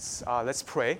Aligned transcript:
Let's, 0.00 0.24
uh, 0.26 0.42
let's 0.42 0.62
pray. 0.62 0.98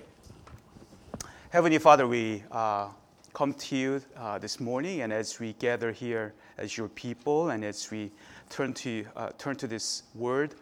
Heavenly 1.49 1.79
Father, 1.79 2.05
we 2.05 2.43
uh, 2.51 2.89
come 3.33 3.51
to 3.55 3.75
you 3.75 4.01
uh, 4.15 4.37
this 4.37 4.59
morning, 4.59 5.01
and 5.01 5.11
as 5.11 5.39
we 5.39 5.53
gather 5.53 5.91
here 5.91 6.35
as 6.59 6.77
your 6.77 6.87
people, 6.87 7.49
and 7.49 7.65
as 7.65 7.89
we 7.89 8.11
turn 8.51 8.75
to, 8.75 9.03
uh, 9.15 9.29
turn 9.39 9.55
to 9.55 9.65
this 9.65 10.03
word, 10.13 10.53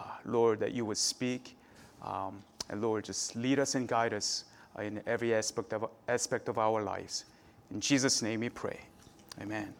uh, 0.00 0.02
Lord, 0.24 0.60
that 0.60 0.72
you 0.72 0.86
would 0.86 0.96
speak, 0.96 1.58
um, 2.02 2.42
and 2.70 2.80
Lord, 2.80 3.04
just 3.04 3.36
lead 3.36 3.58
us 3.58 3.74
and 3.74 3.86
guide 3.86 4.14
us 4.14 4.44
in 4.80 5.02
every 5.06 5.34
aspect 5.34 5.74
of, 5.74 5.90
aspect 6.08 6.48
of 6.48 6.56
our 6.56 6.82
lives. 6.82 7.26
In 7.70 7.80
Jesus' 7.80 8.22
name 8.22 8.40
we 8.40 8.48
pray. 8.48 8.80
Amen. 9.42 9.74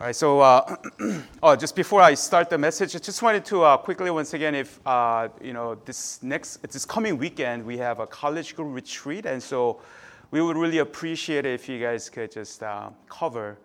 All 0.00 0.06
right, 0.06 0.16
so 0.16 0.40
uh, 0.40 0.76
oh, 1.42 1.54
just 1.54 1.76
before 1.76 2.00
I 2.00 2.14
start 2.14 2.50
the 2.50 2.58
message, 2.58 2.96
I 2.96 2.98
just 2.98 3.22
wanted 3.22 3.44
to 3.44 3.62
uh, 3.62 3.76
quickly 3.76 4.10
once 4.10 4.34
again, 4.34 4.54
if 4.54 4.80
uh, 4.84 5.28
you 5.40 5.52
know 5.52 5.76
this 5.84 6.20
next 6.22 6.56
this 6.62 6.84
coming 6.84 7.18
weekend 7.18 7.64
we 7.64 7.78
have 7.78 8.00
a 8.00 8.06
college 8.06 8.56
group 8.56 8.74
retreat, 8.74 9.26
and 9.26 9.40
so 9.40 9.80
we 10.32 10.40
would 10.40 10.56
really 10.56 10.78
appreciate 10.78 11.46
it 11.46 11.54
if 11.54 11.68
you 11.68 11.78
guys 11.78 12.08
could 12.08 12.32
just 12.32 12.64
uh, 12.64 12.90
cover 13.08 13.58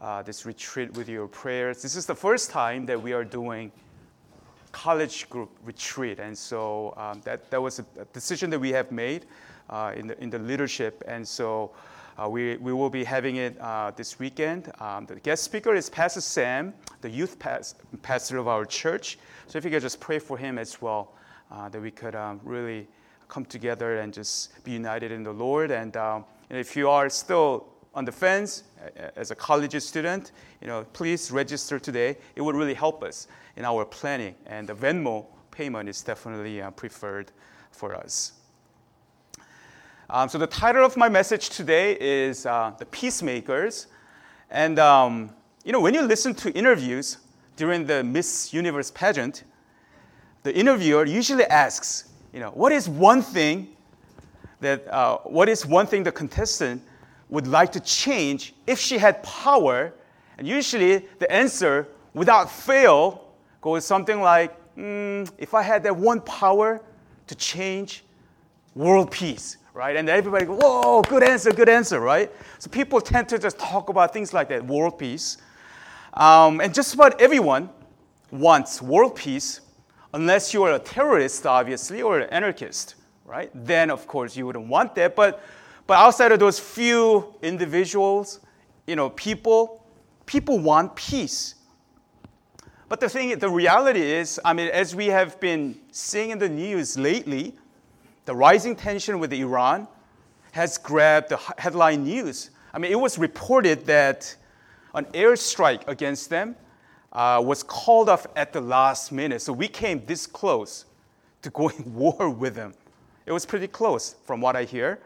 uh, 0.00 0.22
this 0.22 0.46
retreat 0.46 0.94
with 0.94 1.10
your 1.10 1.26
prayers. 1.26 1.82
This 1.82 1.94
is 1.94 2.06
the 2.06 2.14
first 2.14 2.50
time 2.50 2.86
that 2.86 3.00
we 3.00 3.12
are 3.12 3.24
doing 3.24 3.70
college 4.70 5.28
group 5.28 5.50
retreat, 5.62 6.20
and 6.20 6.36
so 6.38 6.94
um, 6.96 7.20
that 7.24 7.50
that 7.50 7.60
was 7.60 7.80
a 7.80 7.84
decision 8.14 8.48
that 8.50 8.58
we 8.58 8.70
have 8.70 8.90
made 8.92 9.26
uh, 9.68 9.92
in 9.94 10.06
the 10.06 10.22
in 10.22 10.30
the 10.30 10.38
leadership, 10.38 11.02
and 11.06 11.26
so. 11.26 11.72
Uh, 12.18 12.28
we, 12.28 12.56
we 12.56 12.72
will 12.72 12.90
be 12.90 13.04
having 13.04 13.36
it 13.36 13.58
uh, 13.60 13.90
this 13.96 14.18
weekend. 14.18 14.70
Um, 14.80 15.06
the 15.06 15.16
guest 15.16 15.44
speaker 15.44 15.74
is 15.74 15.88
Pastor 15.88 16.20
Sam, 16.20 16.74
the 17.00 17.08
youth 17.08 17.38
pas- 17.38 17.74
pastor 18.02 18.38
of 18.38 18.48
our 18.48 18.64
church. 18.64 19.18
So 19.46 19.58
if 19.58 19.64
you 19.64 19.70
could 19.70 19.82
just 19.82 20.00
pray 20.00 20.18
for 20.18 20.36
him 20.36 20.58
as 20.58 20.82
well, 20.82 21.14
uh, 21.50 21.68
that 21.68 21.80
we 21.80 21.90
could 21.90 22.14
um, 22.14 22.40
really 22.44 22.86
come 23.28 23.44
together 23.44 23.98
and 23.98 24.12
just 24.12 24.62
be 24.64 24.72
united 24.72 25.10
in 25.10 25.22
the 25.22 25.32
Lord. 25.32 25.70
And, 25.70 25.96
um, 25.96 26.24
and 26.50 26.58
if 26.58 26.76
you 26.76 26.88
are 26.90 27.08
still 27.08 27.68
on 27.94 28.04
the 28.04 28.12
fence 28.12 28.64
as 29.16 29.30
a 29.30 29.34
college 29.34 29.80
student, 29.80 30.32
you 30.60 30.66
know, 30.66 30.84
please 30.92 31.30
register 31.30 31.78
today. 31.78 32.16
It 32.36 32.42
would 32.42 32.56
really 32.56 32.74
help 32.74 33.02
us 33.02 33.28
in 33.56 33.64
our 33.64 33.84
planning. 33.84 34.34
And 34.46 34.68
the 34.68 34.74
Venmo 34.74 35.26
payment 35.50 35.88
is 35.88 36.02
definitely 36.02 36.60
uh, 36.60 36.70
preferred 36.70 37.32
for 37.70 37.94
us. 37.94 38.32
Um, 40.12 40.28
so 40.28 40.36
the 40.36 40.46
title 40.46 40.84
of 40.84 40.94
my 40.94 41.08
message 41.08 41.48
today 41.48 41.96
is 41.98 42.44
uh, 42.44 42.74
The 42.78 42.84
Peacemakers. 42.84 43.86
And, 44.50 44.78
um, 44.78 45.30
you 45.64 45.72
know, 45.72 45.80
when 45.80 45.94
you 45.94 46.02
listen 46.02 46.34
to 46.34 46.52
interviews 46.52 47.16
during 47.56 47.86
the 47.86 48.04
Miss 48.04 48.52
Universe 48.52 48.90
pageant, 48.90 49.44
the 50.42 50.54
interviewer 50.54 51.06
usually 51.06 51.46
asks, 51.46 52.10
you 52.34 52.40
know, 52.40 52.50
what 52.50 52.72
is 52.72 52.90
one 52.90 53.22
thing 53.22 53.74
that, 54.60 54.86
uh, 54.88 55.16
what 55.24 55.48
is 55.48 55.64
one 55.64 55.86
thing 55.86 56.02
the 56.02 56.12
contestant 56.12 56.82
would 57.30 57.46
like 57.46 57.72
to 57.72 57.80
change 57.80 58.54
if 58.66 58.78
she 58.78 58.98
had 58.98 59.22
power? 59.22 59.94
And 60.36 60.46
usually 60.46 61.08
the 61.20 61.32
answer, 61.32 61.88
without 62.12 62.50
fail, 62.50 63.32
goes 63.62 63.86
something 63.86 64.20
like, 64.20 64.54
mm, 64.76 65.32
if 65.38 65.54
I 65.54 65.62
had 65.62 65.82
that 65.84 65.96
one 65.96 66.20
power 66.20 66.82
to 67.28 67.34
change 67.34 68.04
world 68.74 69.10
peace, 69.10 69.56
right? 69.74 69.96
And 69.96 70.08
everybody 70.08 70.46
go, 70.46 70.56
whoa, 70.56 71.02
good 71.02 71.22
answer, 71.22 71.50
good 71.50 71.68
answer, 71.68 72.00
right? 72.00 72.30
So 72.58 72.68
people 72.70 73.00
tend 73.00 73.28
to 73.30 73.38
just 73.38 73.58
talk 73.58 73.88
about 73.88 74.12
things 74.12 74.32
like 74.32 74.48
that, 74.48 74.64
world 74.64 74.98
peace. 74.98 75.38
Um, 76.14 76.60
and 76.60 76.74
just 76.74 76.94
about 76.94 77.20
everyone 77.20 77.70
wants 78.30 78.82
world 78.82 79.16
peace, 79.16 79.60
unless 80.12 80.52
you 80.52 80.62
are 80.64 80.74
a 80.74 80.78
terrorist, 80.78 81.46
obviously, 81.46 82.02
or 82.02 82.20
an 82.20 82.28
anarchist, 82.30 82.96
right? 83.24 83.50
Then, 83.54 83.90
of 83.90 84.06
course, 84.06 84.36
you 84.36 84.46
wouldn't 84.46 84.66
want 84.66 84.94
that. 84.96 85.16
But, 85.16 85.42
but 85.86 85.94
outside 85.94 86.32
of 86.32 86.38
those 86.38 86.58
few 86.58 87.34
individuals, 87.40 88.40
you 88.86 88.96
know, 88.96 89.08
people, 89.10 89.86
people 90.26 90.58
want 90.58 90.94
peace. 90.96 91.54
But 92.90 93.00
the 93.00 93.08
thing, 93.08 93.38
the 93.38 93.48
reality 93.48 94.02
is, 94.02 94.38
I 94.44 94.52
mean, 94.52 94.68
as 94.68 94.94
we 94.94 95.06
have 95.06 95.40
been 95.40 95.78
seeing 95.92 96.28
in 96.28 96.38
the 96.38 96.48
news 96.48 96.98
lately, 96.98 97.54
the 98.24 98.34
rising 98.34 98.76
tension 98.76 99.18
with 99.18 99.32
Iran 99.32 99.88
has 100.52 100.78
grabbed 100.78 101.30
the 101.30 101.38
headline 101.58 102.04
news. 102.04 102.50
I 102.72 102.78
mean, 102.78 102.92
it 102.92 103.00
was 103.00 103.18
reported 103.18 103.86
that 103.86 104.34
an 104.94 105.06
airstrike 105.06 105.86
against 105.88 106.30
them 106.30 106.56
uh, 107.12 107.42
was 107.44 107.62
called 107.62 108.08
off 108.08 108.26
at 108.36 108.52
the 108.52 108.60
last 108.60 109.12
minute. 109.12 109.42
So 109.42 109.52
we 109.52 109.68
came 109.68 110.04
this 110.06 110.26
close 110.26 110.84
to 111.42 111.50
going 111.50 111.94
war 111.94 112.30
with 112.30 112.54
them. 112.54 112.74
It 113.26 113.32
was 113.32 113.46
pretty 113.46 113.68
close, 113.68 114.16
from 114.24 114.40
what 114.40 114.56
I 114.56 114.64
hear. 114.64 114.98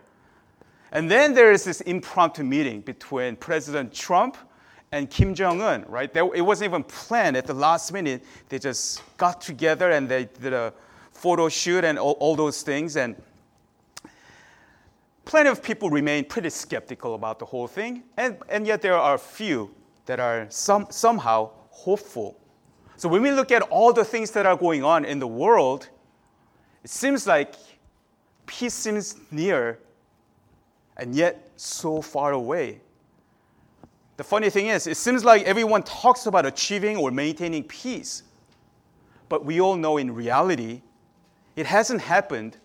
And 0.93 1.11
then 1.11 1.35
there 1.35 1.53
is 1.53 1.65
this 1.65 1.81
impromptu 1.83 2.45
meeting 2.45 2.81
between 2.81 3.37
President 3.37 3.93
Trump 3.93 4.37
and 4.93 5.11
Kim 5.11 5.35
Jong 5.35 5.61
Un, 5.61 5.85
right? 5.89 6.11
it 6.15 6.41
wasn't 6.41 6.71
even 6.71 6.85
planned 6.85 7.37
at 7.37 7.47
the 7.47 7.55
last 7.55 7.93
minute. 7.93 8.25
They 8.49 8.59
just 8.59 9.03
got 9.17 9.41
together 9.41 9.91
and 9.91 10.09
they 10.09 10.29
did 10.41 10.53
a 10.53 10.73
photo 11.17 11.49
shoot 11.49 11.85
and 11.85 11.99
all, 11.99 12.13
all 12.13 12.37
those 12.37 12.63
things. 12.63 12.97
And 12.97 13.17
plenty 15.25 15.49
of 15.49 15.63
people 15.63 15.91
remain 15.91 16.25
pretty 16.25 16.51
skeptical 16.51 17.15
about 17.15 17.39
the 17.39 17.45
whole 17.45 17.67
thing. 17.67 18.05
And, 18.17 18.39
and 18.49 18.67
yet 18.67 18.83
there 18.83 18.97
are 18.97 19.15
a 19.15 19.19
few 19.19 19.75
that 20.07 20.21
are 20.21 20.47
some, 20.51 20.87
somehow 20.91 21.51
hopeful. 21.71 22.39
So 22.97 23.09
when 23.09 23.23
we 23.23 23.31
look 23.31 23.51
at 23.51 23.63
all 23.63 23.93
the 23.93 24.05
things 24.05 24.31
that 24.33 24.47
are 24.47 24.57
going 24.57 24.85
on 24.85 25.05
in 25.05 25.19
the 25.19 25.27
world, 25.27 25.89
it 26.83 26.91
seems 26.91 27.27
like 27.27 27.55
peace 28.47 28.75
seems 28.75 29.17
near 29.31 29.79
and 30.97 31.15
yet 31.15 31.51
so 31.57 32.01
far 32.01 32.33
away. 32.33 32.81
The 34.17 34.25
funny 34.25 34.49
thing 34.49 34.69
is, 34.69 34.87
it 34.87 34.97
seems 34.97 35.25
like 35.25 35.43
everyone 35.43 35.83
talks 35.83 36.25
about 36.27 36.47
achieving 36.47 36.97
or 36.97 37.11
maintaining 37.11 37.65
peace. 37.65 38.23
But 39.29 39.45
we 39.45 39.61
all 39.61 39.77
know 39.77 39.99
in 39.99 40.15
reality, 40.15 40.81
it 41.57 41.67
hasn't 41.67 42.01
happened 42.03 42.57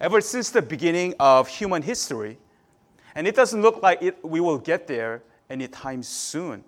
ever 0.00 0.20
since 0.20 0.50
the 0.50 0.62
beginning 0.62 1.14
of 1.18 1.48
human 1.48 1.82
history, 1.82 2.38
and 3.14 3.26
it 3.26 3.34
doesn't 3.34 3.62
look 3.62 3.82
like 3.82 4.02
it, 4.02 4.24
we 4.24 4.40
will 4.40 4.58
get 4.58 4.86
there 4.86 5.22
anytime 5.48 6.02
soon. 6.02 6.62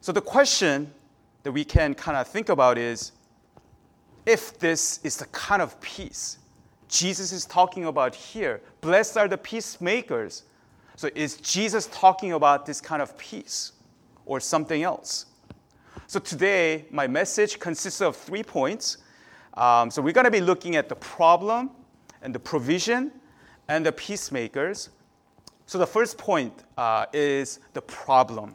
So, 0.00 0.12
the 0.12 0.20
question 0.20 0.92
that 1.42 1.52
we 1.52 1.64
can 1.64 1.94
kind 1.94 2.16
of 2.16 2.26
think 2.26 2.48
about 2.48 2.78
is 2.78 3.12
if 4.26 4.58
this 4.58 5.00
is 5.02 5.16
the 5.16 5.26
kind 5.26 5.62
of 5.62 5.80
peace 5.80 6.38
Jesus 6.90 7.30
is 7.30 7.46
talking 7.46 7.84
about 7.84 8.14
here, 8.14 8.60
blessed 8.80 9.16
are 9.16 9.28
the 9.28 9.38
peacemakers. 9.38 10.42
So, 10.96 11.08
is 11.14 11.36
Jesus 11.36 11.88
talking 11.92 12.32
about 12.32 12.66
this 12.66 12.80
kind 12.80 13.00
of 13.00 13.16
peace 13.16 13.72
or 14.26 14.40
something 14.40 14.82
else? 14.82 15.26
So, 16.08 16.18
today, 16.18 16.86
my 16.90 17.06
message 17.06 17.60
consists 17.60 18.00
of 18.00 18.16
three 18.16 18.42
points. 18.42 18.98
Um, 19.54 19.90
so 19.90 20.00
we're 20.00 20.12
going 20.12 20.24
to 20.24 20.30
be 20.30 20.40
looking 20.40 20.76
at 20.76 20.88
the 20.88 20.94
problem 20.96 21.70
and 22.22 22.34
the 22.34 22.38
provision 22.38 23.12
and 23.68 23.84
the 23.84 23.92
peacemakers. 23.92 24.90
So 25.66 25.78
the 25.78 25.86
first 25.86 26.18
point 26.18 26.64
uh, 26.76 27.06
is 27.12 27.60
the 27.72 27.82
problem, 27.82 28.54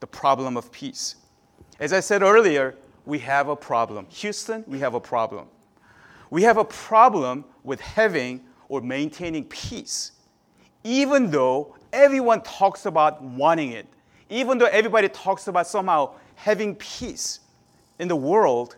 the 0.00 0.06
problem 0.06 0.56
of 0.56 0.70
peace. 0.72 1.16
As 1.80 1.92
I 1.92 2.00
said 2.00 2.22
earlier, 2.22 2.74
we 3.04 3.18
have 3.20 3.48
a 3.48 3.56
problem. 3.56 4.06
Houston, 4.10 4.64
we 4.66 4.78
have 4.80 4.94
a 4.94 5.00
problem. 5.00 5.46
We 6.30 6.42
have 6.42 6.58
a 6.58 6.64
problem 6.64 7.44
with 7.64 7.80
having 7.80 8.42
or 8.68 8.80
maintaining 8.80 9.44
peace, 9.44 10.12
even 10.84 11.30
though 11.30 11.76
everyone 11.92 12.42
talks 12.42 12.86
about 12.86 13.22
wanting 13.22 13.72
it, 13.72 13.86
even 14.28 14.58
though 14.58 14.66
everybody 14.66 15.08
talks 15.08 15.46
about 15.48 15.66
somehow 15.66 16.14
having 16.34 16.74
peace 16.74 17.40
in 17.98 18.08
the 18.08 18.16
world, 18.16 18.76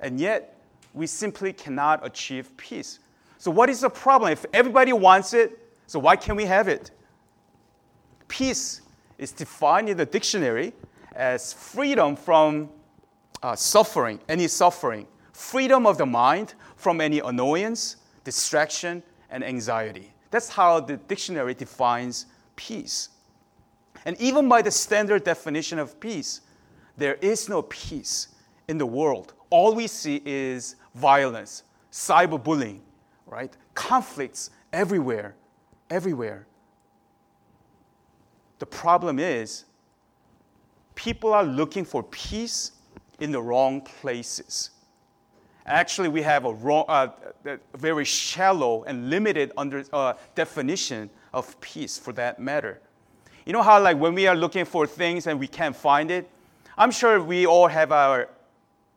and 0.00 0.18
yet 0.18 0.53
we 0.94 1.06
simply 1.06 1.52
cannot 1.52 2.04
achieve 2.06 2.56
peace. 2.56 3.00
So, 3.38 3.50
what 3.50 3.68
is 3.68 3.80
the 3.80 3.90
problem? 3.90 4.32
If 4.32 4.46
everybody 4.52 4.92
wants 4.92 5.34
it, 5.34 5.58
so 5.86 5.98
why 5.98 6.16
can't 6.16 6.36
we 6.36 6.46
have 6.46 6.68
it? 6.68 6.90
Peace 8.28 8.80
is 9.18 9.32
defined 9.32 9.88
in 9.88 9.96
the 9.96 10.06
dictionary 10.06 10.72
as 11.14 11.52
freedom 11.52 12.16
from 12.16 12.70
uh, 13.42 13.54
suffering, 13.54 14.18
any 14.28 14.48
suffering, 14.48 15.06
freedom 15.32 15.86
of 15.86 15.98
the 15.98 16.06
mind 16.06 16.54
from 16.76 17.00
any 17.00 17.18
annoyance, 17.18 17.96
distraction, 18.24 19.02
and 19.30 19.44
anxiety. 19.44 20.12
That's 20.30 20.48
how 20.48 20.80
the 20.80 20.96
dictionary 20.96 21.54
defines 21.54 22.26
peace. 22.56 23.10
And 24.04 24.20
even 24.20 24.48
by 24.48 24.62
the 24.62 24.70
standard 24.70 25.24
definition 25.24 25.78
of 25.78 25.98
peace, 26.00 26.40
there 26.96 27.14
is 27.14 27.48
no 27.48 27.62
peace 27.62 28.28
in 28.68 28.78
the 28.78 28.86
world. 28.86 29.34
All 29.50 29.74
we 29.74 29.86
see 29.86 30.22
is 30.24 30.76
violence, 30.94 31.64
cyberbullying, 31.90 32.80
right? 33.26 33.56
Conflicts 33.74 34.50
everywhere, 34.72 35.34
everywhere. 35.90 36.46
The 38.58 38.66
problem 38.66 39.18
is, 39.18 39.64
people 40.94 41.32
are 41.32 41.44
looking 41.44 41.84
for 41.84 42.02
peace 42.02 42.72
in 43.20 43.32
the 43.32 43.42
wrong 43.42 43.80
places. 43.80 44.70
Actually, 45.66 46.08
we 46.08 46.22
have 46.22 46.44
a, 46.44 46.52
wrong, 46.52 46.84
uh, 46.88 47.08
a 47.46 47.58
very 47.76 48.04
shallow 48.04 48.84
and 48.84 49.08
limited 49.08 49.50
under, 49.56 49.82
uh, 49.92 50.12
definition 50.34 51.08
of 51.32 51.58
peace 51.60 51.96
for 51.98 52.12
that 52.12 52.38
matter. 52.38 52.80
You 53.46 53.52
know 53.52 53.62
how, 53.62 53.80
like, 53.82 53.98
when 53.98 54.14
we 54.14 54.26
are 54.26 54.36
looking 54.36 54.64
for 54.64 54.86
things 54.86 55.26
and 55.26 55.40
we 55.40 55.46
can't 55.46 55.74
find 55.74 56.10
it? 56.10 56.28
I'm 56.76 56.90
sure 56.90 57.22
we 57.22 57.46
all 57.46 57.68
have 57.68 57.92
our, 57.92 58.28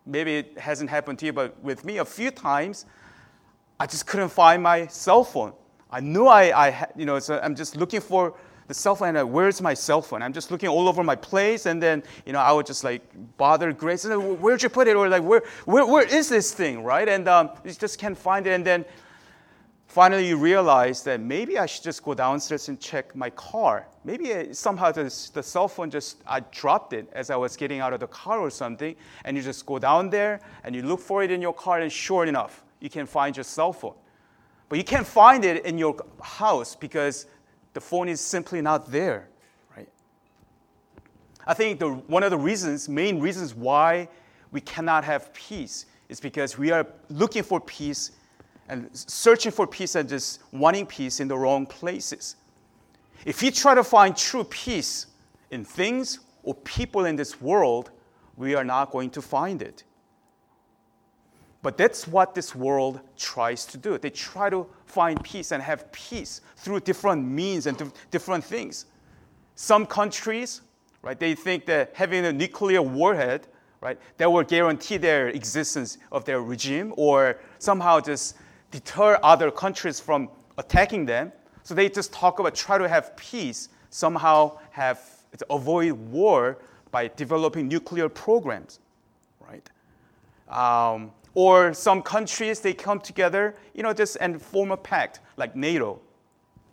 maybe 0.08 0.38
it 0.38 0.58
hasn't 0.58 0.90
happened 0.90 1.20
to 1.20 1.26
you, 1.26 1.34
but 1.34 1.62
with 1.62 1.86
me 1.86 1.98
a 1.98 2.06
few 2.06 2.32
times, 2.32 2.86
I 3.80 3.86
just 3.86 4.08
couldn't 4.08 4.30
find 4.30 4.64
my 4.64 4.88
cell 4.88 5.24
phone. 5.24 5.54
I 5.92 6.00
knew 6.00 6.26
I, 6.26 6.68
I 6.68 6.88
you 6.96 7.06
know, 7.06 7.20
so 7.20 7.40
I'm 7.44 7.56
just 7.56 7.76
looking 7.76 8.02
for 8.02 8.34
the 8.68 8.74
cell 8.74 8.96
phone. 8.96 9.16
And 9.16 9.32
where's 9.32 9.62
my 9.62 9.74
cell 9.74 10.02
phone? 10.02 10.22
I'm 10.22 10.34
just 10.34 10.52
looking 10.52 10.70
all 10.70 10.90
over 10.90 11.04
my 11.04 11.16
place, 11.16 11.66
and 11.66 11.82
then 11.82 12.04
you 12.26 12.34
know 12.34 12.40
I 12.40 12.52
would 12.52 12.66
just 12.66 12.84
like 12.84 13.02
bother 13.38 13.72
Grace. 13.72 14.06
And 14.06 14.40
where'd 14.42 14.64
you 14.64 14.70
put 14.70 14.88
it? 14.88 14.96
Or 14.96 15.08
like 15.08 15.24
where 15.24 15.44
where, 15.66 15.86
where 15.86 16.04
is 16.04 16.30
this 16.30 16.54
thing? 16.54 16.84
Right? 16.84 17.08
And 17.08 17.28
um, 17.28 17.52
you 17.64 17.74
just 17.74 18.00
can't 18.00 18.18
find 18.18 18.48
it. 18.48 18.52
And 18.52 18.66
then 18.66 18.86
finally 19.98 20.28
you 20.28 20.38
realize 20.38 21.02
that 21.02 21.20
maybe 21.20 21.58
I 21.58 21.66
should 21.66 21.84
just 21.84 22.04
go 22.04 22.14
downstairs 22.14 22.70
and 22.70 22.80
check 22.80 23.16
my 23.16 23.32
car. 23.32 23.88
Maybe 24.04 24.32
uh, 24.32 24.54
somehow 24.54 24.92
the, 24.92 25.06
the 25.34 25.42
cell 25.42 25.68
phone 25.68 25.90
just 25.90 26.22
I 26.28 26.42
dropped 26.52 26.94
it 26.94 27.10
as 27.14 27.32
I 27.32 27.36
was 27.36 27.58
getting 27.58 27.80
out 27.80 27.94
of 27.94 28.02
the 28.02 28.06
car 28.06 28.38
or 28.38 28.52
something. 28.52 28.96
And 29.26 29.36
you 29.36 29.42
just 29.42 29.66
go 29.66 29.80
down 29.80 30.12
there 30.12 30.40
and 30.64 30.76
you 30.76 30.84
look 30.84 31.00
for 31.00 31.24
it 31.24 31.32
in 31.32 31.42
your 31.42 31.52
car, 31.52 31.80
and 31.80 31.92
sure 31.92 32.26
enough, 32.26 32.64
you 32.80 32.92
can 32.92 33.08
find 33.08 33.36
your 33.36 33.44
cell 33.44 33.74
phone. 33.74 33.96
But 34.70 34.78
you 34.78 34.84
can't 34.84 35.08
find 35.08 35.44
it 35.44 35.66
in 35.66 35.80
your 35.80 35.96
house 36.22 36.76
because 36.76 37.26
the 37.74 37.82
phone 37.82 38.08
is 38.08 38.22
simply 38.22 38.62
not 38.62 38.92
there, 38.92 39.28
right? 39.76 39.90
I 41.48 41.56
think 41.56 41.80
the, 41.80 41.90
one 41.90 42.22
of 42.22 42.30
the 42.30 42.38
reasons, 42.38 42.88
main 42.88 43.20
reasons 43.20 43.56
why 43.56 44.10
we 44.52 44.62
cannot 44.62 45.06
have 45.06 45.34
peace 45.34 45.88
is 46.08 46.20
because 46.20 46.56
we 46.56 46.70
are 46.70 46.86
looking 47.10 47.42
for 47.42 47.60
peace 47.60 48.12
and 48.70 48.90
searching 48.94 49.52
for 49.52 49.66
peace 49.66 49.96
and 49.96 50.10
just 50.10 50.42
wanting 50.52 50.86
peace 50.86 51.20
in 51.20 51.28
the 51.28 51.38
wrong 51.38 51.66
places. 51.66 52.36
If 53.26 53.42
we 53.42 53.52
try 53.52 53.76
to 53.76 53.84
find 53.84 54.16
true 54.16 54.44
peace 54.44 55.08
in 55.52 55.64
things 55.64 56.20
or 56.44 56.54
people 56.54 57.06
in 57.06 57.16
this 57.16 57.42
world, 57.42 57.92
we 58.36 58.56
are 58.56 58.64
not 58.64 58.92
going 58.92 59.10
to 59.12 59.22
find 59.22 59.62
it. 59.62 59.84
But 61.62 61.78
that's 61.78 62.08
what 62.08 62.36
this 62.36 62.54
world 62.56 63.02
tries 63.18 63.66
to 63.68 63.78
do. 63.78 63.98
They 63.98 64.12
try 64.12 64.50
to 64.50 64.68
find 64.86 65.22
peace 65.24 65.52
and 65.52 65.62
have 65.62 65.92
peace 65.92 66.42
through 66.56 66.82
different 66.82 67.26
means 67.26 67.66
and 67.66 67.92
different 68.12 68.44
things. 68.44 68.86
Some 69.56 69.86
countries, 69.86 70.62
right, 71.02 71.20
they 71.20 71.34
think 71.34 71.66
that 71.66 71.92
having 71.96 72.26
a 72.26 72.32
nuclear 72.32 72.82
warhead, 72.82 73.48
right, 73.82 73.98
that 74.18 74.32
will 74.32 74.44
guarantee 74.44 74.98
their 74.98 75.30
existence 75.30 75.98
of 76.12 76.26
their 76.26 76.42
regime 76.42 76.94
or 76.96 77.40
somehow 77.58 78.00
just 78.00 78.36
deter 78.72 79.20
other 79.24 79.52
countries 79.52 80.00
from 80.00 80.30
attacking 80.58 81.06
them. 81.06 81.32
So 81.64 81.74
they 81.74 81.90
just 81.90 82.14
talk 82.14 82.40
about 82.40 82.56
try 82.56 82.78
to 82.78 82.88
have 82.88 83.16
peace, 83.18 83.70
somehow 83.90 84.58
have 84.72 85.00
avoid 85.50 85.92
war 85.92 86.58
by 86.92 87.10
developing 87.16 87.68
nuclear 87.68 88.10
programs, 88.10 88.80
right? 89.40 89.70
Um, 90.50 91.12
or 91.34 91.74
some 91.74 92.02
countries, 92.02 92.60
they 92.62 92.74
come 92.74 93.00
together, 93.00 93.56
you 93.74 93.84
know, 93.84 93.94
just 93.94 94.18
and 94.20 94.42
form 94.42 94.72
a 94.72 94.78
pact 94.78 95.20
like 95.36 95.56
NATO 95.56 96.00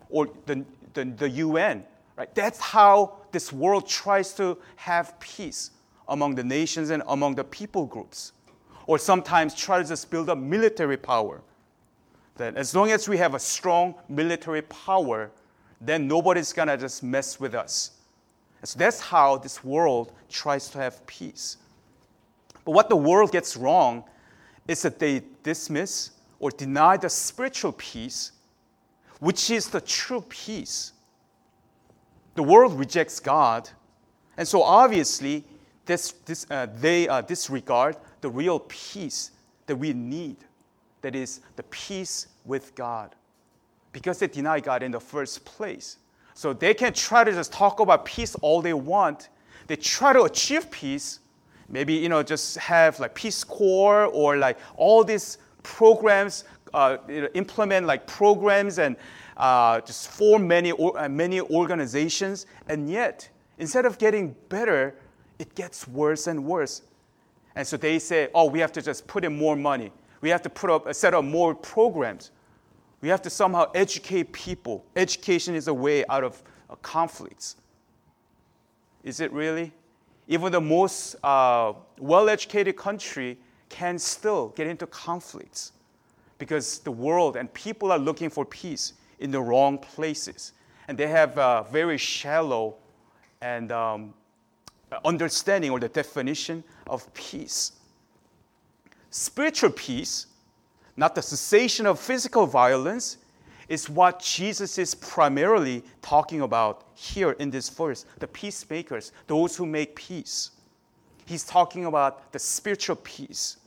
or 0.09 0.29
the, 0.47 0.65
the, 0.95 1.05
the 1.05 1.29
UN, 1.29 1.85
right? 2.17 2.35
That's 2.35 2.61
how 2.61 3.17
this 3.33 3.53
world 3.53 3.87
tries 3.87 4.33
to 4.35 4.57
have 4.77 5.19
peace 5.21 5.73
among 6.09 6.35
the 6.35 6.45
nations 6.45 6.91
and 6.91 7.03
among 7.09 7.35
the 7.35 7.45
people 7.45 7.85
groups. 7.87 8.33
Or 8.87 8.99
sometimes 8.99 9.55
try 9.55 9.83
to 9.83 9.89
just 9.89 10.11
build 10.11 10.31
up 10.31 10.39
military 10.39 10.97
power. 10.97 11.43
That 12.37 12.57
as 12.57 12.75
long 12.75 12.91
as 12.91 13.09
we 13.09 13.17
have 13.19 13.35
a 13.35 13.39
strong 13.39 13.95
military 14.09 14.63
power, 14.63 15.31
then 15.81 16.09
nobody's 16.09 16.53
gonna 16.53 16.77
just 16.77 17.03
mess 17.03 17.39
with 17.39 17.55
us. 17.55 17.93
So 18.65 18.79
that's 18.79 18.99
how 18.99 19.37
this 19.37 19.63
world 19.63 20.13
tries 20.31 20.69
to 20.71 20.79
have 20.79 21.07
peace. 21.07 21.59
But 22.65 22.73
what 22.73 22.89
the 22.89 22.97
world 22.97 23.31
gets 23.31 23.57
wrong 23.57 24.05
is 24.67 24.83
that 24.83 24.99
they 24.99 25.23
dismiss 25.43 26.11
or 26.39 26.51
deny 26.51 26.97
the 26.97 27.11
spiritual 27.11 27.73
peace, 27.73 28.33
which 29.21 29.51
is 29.51 29.69
the 29.69 29.81
true 29.81 30.23
peace. 30.29 30.93
The 32.35 32.43
world 32.43 32.79
rejects 32.79 33.21
God, 33.21 33.69
and 34.37 34.49
so 34.49 34.63
obviously 34.63 35.45
this, 35.85 36.13
this, 36.25 36.47
uh, 36.51 36.67
they 36.81 37.07
uh, 37.07 37.21
disregard 37.21 37.97
the 38.23 38.31
real 38.31 38.61
peace 38.61 39.31
that 39.67 39.77
we 39.77 39.93
need, 39.93 40.37
that 41.05 41.15
is, 41.15 41.43
the 41.57 41.63
peace 41.65 42.29
with 42.47 42.75
God, 42.75 43.15
because 43.93 44.19
they 44.19 44.27
deny 44.27 44.59
God 44.59 44.83
in 44.83 44.91
the 44.91 44.99
first 44.99 45.45
place. 45.45 45.99
So 46.33 46.55
they 46.55 46.73
can 46.73 46.95
try 46.95 47.25
to 47.25 47.31
just 47.31 47.53
talk 47.53 47.79
about 47.81 48.07
peace 48.07 48.35
all 48.37 48.63
they 48.63 48.73
want. 48.73 49.29
They 49.67 49.77
try 49.77 50.15
to 50.15 50.23
achieve 50.23 50.71
peace, 50.71 51.21
maybe 51.69 51.93
you 51.93 52.09
know 52.09 52.23
just 52.23 52.57
have 52.57 52.99
like 53.01 53.15
Peace 53.15 53.45
Corps 53.45 54.07
or 54.07 54.39
like 54.39 54.57
all 54.77 55.05
these 55.05 55.37
programs, 55.63 56.45
uh, 56.73 56.97
implement 57.35 57.87
like 57.87 58.07
programs 58.07 58.79
and 58.79 58.97
uh, 59.37 59.83
just 59.83 60.09
form 60.09 60.49
many 60.49 60.73
uh, 60.73 61.07
many 61.11 61.43
organizations, 61.43 62.47
and 62.69 62.89
yet 62.89 63.29
instead 63.59 63.85
of 63.85 63.99
getting 63.99 64.35
better, 64.49 64.95
it 65.39 65.55
gets 65.55 65.87
worse 65.87 66.29
and 66.29 66.43
worse. 66.47 66.81
And 67.57 67.67
so 67.67 67.77
they 67.77 67.99
say, 67.99 68.31
oh, 68.35 68.47
we 68.49 68.59
have 68.59 68.73
to 68.73 68.83
just 68.83 69.07
put 69.07 69.23
in 69.23 69.37
more 69.37 69.55
money. 69.55 69.93
We 70.25 70.31
have 70.31 70.43
to 70.43 70.51
put 70.51 70.71
up 70.71 70.95
set 70.95 71.15
up 71.15 71.25
more 71.25 71.55
programs. 71.55 72.31
We 73.01 73.09
have 73.11 73.23
to 73.23 73.31
somehow 73.31 73.71
educate 73.75 74.33
people. 74.33 74.85
Education 74.97 75.55
is 75.55 75.69
a 75.69 75.75
way 75.75 76.05
out 76.09 76.25
of 76.25 76.43
uh, 76.71 76.77
conflicts. 76.77 77.57
Is 79.03 79.21
it 79.21 79.31
really? 79.33 79.73
even 80.29 80.53
the 80.53 80.61
most 80.61 81.17
uh, 81.23 81.73
well 81.99 82.29
educated 82.29 82.77
country 82.77 83.37
can 83.69 83.99
still 83.99 84.49
get 84.57 84.67
into 84.67 84.87
conflicts 84.87 85.73
because 86.39 86.79
the 86.81 86.91
world 86.91 87.37
and 87.37 87.53
people 87.53 87.93
are 87.93 87.99
looking 87.99 88.31
for 88.31 88.45
peace 88.45 88.95
in 89.19 89.31
the 89.31 89.41
wrong 89.41 89.79
places. 89.79 90.53
And 90.89 90.99
they 90.99 91.07
have 91.09 91.37
a 91.39 91.67
very 91.71 91.99
shallow 91.99 92.77
and 93.41 93.73
um, 93.73 94.15
understanding 95.05 95.71
or 95.71 95.81
the 95.81 95.89
definition 95.89 96.63
of 96.87 97.13
peace. 97.15 97.73
Spiritual 99.17 99.71
peace, 99.71 100.27
not 100.97 101.15
the 101.15 101.23
cessation 101.23 101.87
of 101.87 102.01
physical 102.01 102.49
violence, 102.49 103.19
is 103.69 103.89
what 103.89 104.19
Jesus 104.19 104.77
is 104.77 104.93
primarily 104.93 105.85
talking 106.03 106.41
about 106.41 106.89
here 106.97 107.31
in 107.39 107.49
this 107.49 107.69
verse 107.69 108.07
the 108.19 108.27
peacemakers, 108.27 109.13
those 109.29 109.57
who 109.57 109.67
make 109.67 109.95
peace. 109.95 110.51
He's 111.27 111.45
talking 111.45 111.85
about 111.85 112.33
the 112.33 112.41
spiritual 112.41 112.97
peace. 112.97 113.59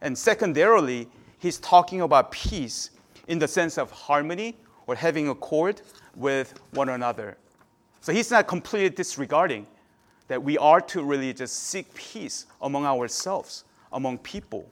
And 0.00 0.16
secondarily, 0.16 1.10
he's 1.38 1.58
talking 1.58 2.00
about 2.00 2.32
peace 2.32 2.88
in 3.28 3.38
the 3.38 3.48
sense 3.48 3.76
of 3.76 3.90
harmony 3.90 4.56
or 4.86 4.94
having 4.94 5.28
accord 5.28 5.82
with 6.16 6.54
one 6.70 6.88
another. 6.88 7.36
So 8.00 8.14
he's 8.14 8.30
not 8.30 8.48
completely 8.48 8.88
disregarding 8.88 9.66
that 10.28 10.42
we 10.42 10.56
are 10.56 10.80
to 10.80 11.02
really 11.02 11.34
just 11.34 11.64
seek 11.64 11.92
peace 11.92 12.46
among 12.62 12.86
ourselves, 12.86 13.64
among 13.92 14.16
people. 14.18 14.70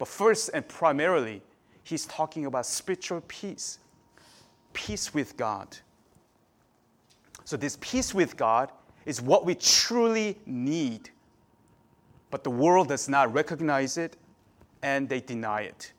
But 0.00 0.08
first 0.08 0.48
and 0.54 0.66
primarily, 0.66 1.42
he's 1.84 2.06
talking 2.06 2.46
about 2.46 2.64
spiritual 2.64 3.22
peace, 3.28 3.78
peace 4.72 5.12
with 5.12 5.36
God. 5.36 5.76
So, 7.44 7.58
this 7.58 7.76
peace 7.82 8.14
with 8.14 8.34
God 8.34 8.72
is 9.04 9.20
what 9.20 9.44
we 9.44 9.54
truly 9.54 10.38
need. 10.46 11.10
But 12.30 12.44
the 12.44 12.50
world 12.50 12.88
does 12.88 13.10
not 13.10 13.30
recognize 13.34 13.98
it 13.98 14.16
and 14.82 15.06
they 15.06 15.20
deny 15.20 15.62
it. 15.62 15.92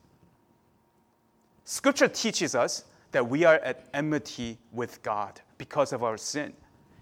Scripture 1.66 2.08
teaches 2.08 2.56
us 2.56 2.86
that 3.12 3.30
we 3.30 3.46
are 3.46 3.60
at 3.60 3.86
enmity 3.94 4.58
with 4.72 5.04
God 5.04 5.40
because 5.60 5.94
of 5.94 6.04
our 6.04 6.18
sin. 6.18 6.54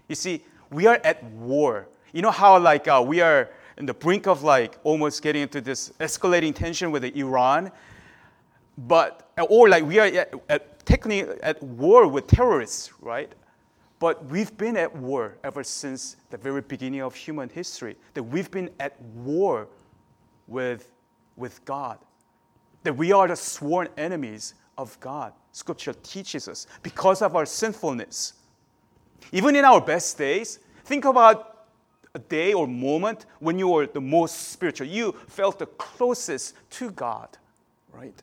You 0.08 0.16
see, 0.16 0.44
we 0.68 0.86
are 0.86 1.00
at 1.02 1.24
war. 1.24 1.88
You 2.12 2.20
know 2.20 2.30
how, 2.30 2.58
like, 2.58 2.88
uh, 2.88 3.02
we 3.06 3.22
are 3.22 3.48
in 3.76 3.86
the 3.86 3.94
brink 3.94 4.26
of, 4.26 4.42
like, 4.42 4.78
almost 4.84 5.22
getting 5.22 5.42
into 5.42 5.60
this 5.60 5.90
escalating 6.00 6.54
tension 6.54 6.90
with 6.90 7.04
Iran 7.04 7.70
but 8.86 9.30
or 9.48 9.68
like 9.68 9.84
we 9.84 9.98
are 9.98 10.06
at, 10.06 10.34
at, 10.48 10.86
technically 10.86 11.22
at 11.42 11.62
war 11.62 12.06
with 12.06 12.26
terrorists, 12.26 12.92
right? 13.00 13.32
But 13.98 14.24
we've 14.26 14.56
been 14.56 14.76
at 14.76 14.94
war 14.96 15.36
ever 15.44 15.62
since 15.62 16.16
the 16.30 16.38
very 16.38 16.62
beginning 16.62 17.02
of 17.02 17.14
human 17.14 17.50
history. 17.50 17.96
That 18.14 18.22
we've 18.22 18.50
been 18.50 18.70
at 18.80 19.00
war 19.02 19.68
with, 20.46 20.90
with 21.36 21.62
God. 21.66 21.98
That 22.82 22.94
we 22.94 23.12
are 23.12 23.28
the 23.28 23.36
sworn 23.36 23.88
enemies 23.98 24.54
of 24.78 24.98
God. 25.00 25.34
Scripture 25.52 25.92
teaches 26.02 26.48
us 26.48 26.66
because 26.82 27.20
of 27.20 27.36
our 27.36 27.44
sinfulness. 27.44 28.34
Even 29.32 29.54
in 29.54 29.66
our 29.66 29.82
best 29.82 30.16
days, 30.16 30.60
think 30.84 31.04
about 31.04 31.59
a 32.14 32.18
day 32.18 32.52
or 32.52 32.66
moment 32.66 33.26
when 33.38 33.58
you 33.58 33.68
were 33.68 33.86
the 33.86 34.00
most 34.00 34.50
spiritual. 34.50 34.86
You 34.86 35.12
felt 35.28 35.58
the 35.58 35.66
closest 35.66 36.54
to 36.70 36.90
God, 36.90 37.28
right? 37.92 38.14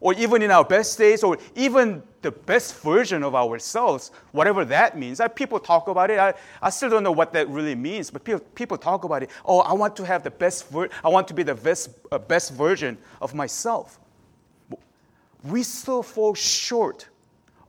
Or 0.00 0.12
even 0.14 0.42
in 0.42 0.50
our 0.50 0.64
best 0.64 0.98
days, 0.98 1.24
or 1.24 1.38
even 1.54 2.02
the 2.20 2.30
best 2.30 2.80
version 2.82 3.22
of 3.22 3.34
ourselves, 3.34 4.10
whatever 4.32 4.64
that 4.66 4.98
means. 4.98 5.20
People 5.34 5.58
talk 5.58 5.88
about 5.88 6.10
it. 6.10 6.18
I, 6.18 6.34
I 6.60 6.68
still 6.68 6.90
don't 6.90 7.02
know 7.02 7.12
what 7.12 7.32
that 7.32 7.48
really 7.48 7.74
means, 7.74 8.10
but 8.10 8.22
people, 8.22 8.40
people 8.54 8.76
talk 8.76 9.04
about 9.04 9.22
it. 9.22 9.30
Oh, 9.44 9.60
I 9.60 9.72
want 9.72 9.96
to 9.96 10.04
have 10.04 10.22
the 10.22 10.30
best, 10.30 10.68
ver- 10.68 10.90
I 11.02 11.08
want 11.08 11.26
to 11.28 11.34
be 11.34 11.42
the 11.42 11.54
best, 11.54 11.90
uh, 12.12 12.18
best 12.18 12.52
version 12.52 12.98
of 13.22 13.34
myself. 13.34 13.98
We 15.42 15.62
still 15.62 16.02
fall 16.02 16.34
short 16.34 17.08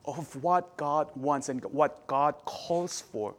of 0.03 0.43
what 0.43 0.75
God 0.75 1.09
wants 1.15 1.47
and 1.47 1.63
what 1.65 2.05
God 2.07 2.35
calls 2.45 3.01
for 3.01 3.35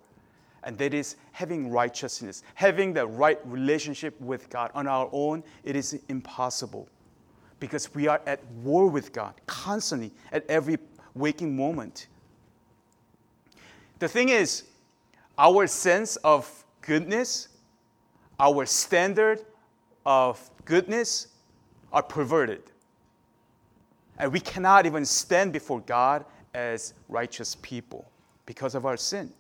and 0.65 0.77
that 0.79 0.95
is 0.95 1.17
having 1.33 1.71
righteousness, 1.71 2.43
having 2.55 2.93
the 2.93 3.07
right 3.07 3.39
relationship 3.45 4.21
with 4.21 4.51
God. 4.51 4.71
On 4.75 4.87
our 4.87 5.09
own, 5.13 5.43
it 5.65 5.77
is 5.77 6.01
impossible 6.09 6.89
because 7.61 7.95
we 7.95 8.09
are 8.09 8.21
at 8.27 8.45
war 8.63 8.89
with 8.89 9.13
God 9.13 9.35
constantly 9.47 10.13
at 10.33 10.49
every 10.49 10.79
waking 11.15 11.57
moment. 11.57 12.07
The 13.99 14.09
thing 14.09 14.29
is, 14.29 14.65
our 15.37 15.67
sense 15.67 16.17
of 16.17 16.65
goodness, 16.81 17.49
our 18.39 18.67
standard 18.67 19.45
of 20.07 20.51
goodness 20.65 21.29
are 21.93 22.03
perverted. 22.03 22.63
And 24.19 24.33
we 24.33 24.41
cannot 24.41 24.87
even 24.87 25.05
stand 25.05 25.53
before 25.53 25.81
God 25.81 26.25
as 26.55 26.95
righteous 27.09 27.57
people 27.63 28.11
because 28.47 28.75
of 28.75 28.85
our 28.87 28.97
sin. 28.97 29.33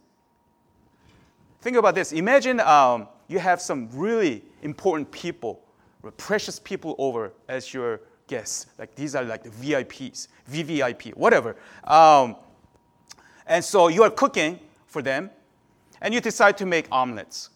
Think 1.60 1.76
about 1.76 1.94
this. 1.94 2.12
Imagine 2.12 2.60
um, 2.60 3.08
you 3.26 3.38
have 3.38 3.60
some 3.60 3.88
really 3.92 4.44
important 4.62 5.10
people, 5.10 5.60
precious 6.16 6.58
people 6.58 6.94
over 6.98 7.32
as 7.48 7.74
your 7.74 8.00
guests. 8.28 8.66
Like 8.78 8.94
these 8.94 9.14
are 9.16 9.24
like 9.24 9.42
the 9.42 9.50
VIPs, 9.50 10.28
VVIP, 10.50 11.16
whatever. 11.16 11.56
Um, 11.84 12.36
and 13.46 13.64
so 13.64 13.88
you 13.88 14.02
are 14.04 14.10
cooking 14.10 14.60
for 14.86 15.02
them, 15.02 15.30
and 16.00 16.14
you 16.14 16.20
decide 16.20 16.56
to 16.58 16.66
make 16.66 16.86
omelets. 16.92 17.50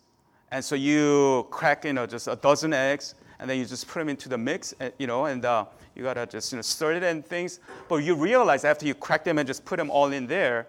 And 0.51 0.65
so 0.65 0.75
you 0.75 1.47
crack, 1.51 1.85
you 1.85 1.93
know, 1.93 2.07
just 2.07 2.27
a 2.29 2.37
dozen 2.37 2.73
eggs, 2.73 3.15
and 3.39 3.49
then 3.49 3.59
you 3.59 3.65
just 3.65 3.87
put 3.87 4.01
them 4.01 4.09
into 4.09 4.29
the 4.29 4.39
mix, 4.39 4.75
and, 4.81 4.93
you 4.99 5.07
know, 5.07 5.27
and 5.27 5.45
uh, 5.45 5.65
you 5.95 6.03
gotta 6.03 6.27
just 6.27 6.53
you 6.53 6.57
know 6.57 6.63
stir 6.63 6.95
it 6.95 7.03
and 7.03 7.25
things. 7.25 7.61
But 7.89 7.97
you 7.97 8.15
realize 8.15 8.65
after 8.65 8.87
you 8.87 8.95
crack 8.95 9.25
them 9.25 9.39
and 9.39 9.47
just 9.47 9.65
put 9.65 9.77
them 9.77 9.91
all 9.91 10.13
in 10.13 10.27
there, 10.27 10.67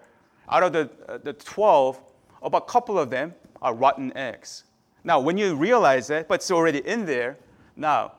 out 0.48 0.62
of 0.62 0.72
the 0.72 0.90
uh, 1.08 1.18
the 1.18 1.32
12, 1.32 2.00
about 2.44 2.62
a 2.62 2.66
couple 2.66 2.98
of 2.98 3.10
them 3.10 3.34
are 3.62 3.74
rotten 3.74 4.16
eggs. 4.16 4.64
Now, 5.02 5.20
when 5.20 5.36
you 5.36 5.54
realize 5.54 6.06
that, 6.08 6.28
but 6.28 6.36
it's 6.36 6.50
already 6.50 6.86
in 6.86 7.04
there, 7.04 7.36
now, 7.76 8.12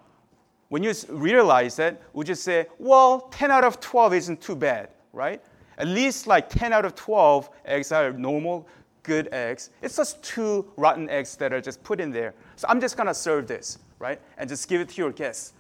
when 0.70 0.84
you 0.84 0.94
realize 1.10 1.76
that, 1.78 2.02
would 2.14 2.28
you 2.28 2.36
say, 2.36 2.68
well, 2.80 3.22
10 3.32 3.52
out 3.52 3.64
of 3.64 3.80
12 3.80 4.14
isn't 4.14 4.42
too 4.42 4.56
bad, 4.56 4.90
right? 5.14 5.42
At 5.78 5.88
least 5.88 6.28
like 6.28 6.50
10 6.50 6.74
out 6.74 6.86
of 6.86 6.96
12 6.96 7.50
eggs 7.66 7.92
are 7.92 8.12
normal, 8.12 8.68
good 9.04 9.30
eggs. 9.32 9.70
It's 9.82 9.96
just 9.96 10.22
two 10.24 10.66
rotten 10.78 11.10
eggs 11.10 11.36
that 11.38 11.54
are 11.54 11.62
just 11.62 11.84
put 11.84 12.00
in 12.00 12.12
there. 12.12 12.34
So 12.56 12.68
I'm 12.68 12.82
just 12.82 12.98
gonna 12.98 13.14
serve 13.14 13.48
this, 13.48 13.80
right? 14.00 14.20
And 14.38 14.50
just 14.50 14.68
give 14.68 14.82
it 14.82 14.90
to 14.90 14.96
your 14.98 15.12
guests. 15.12 15.54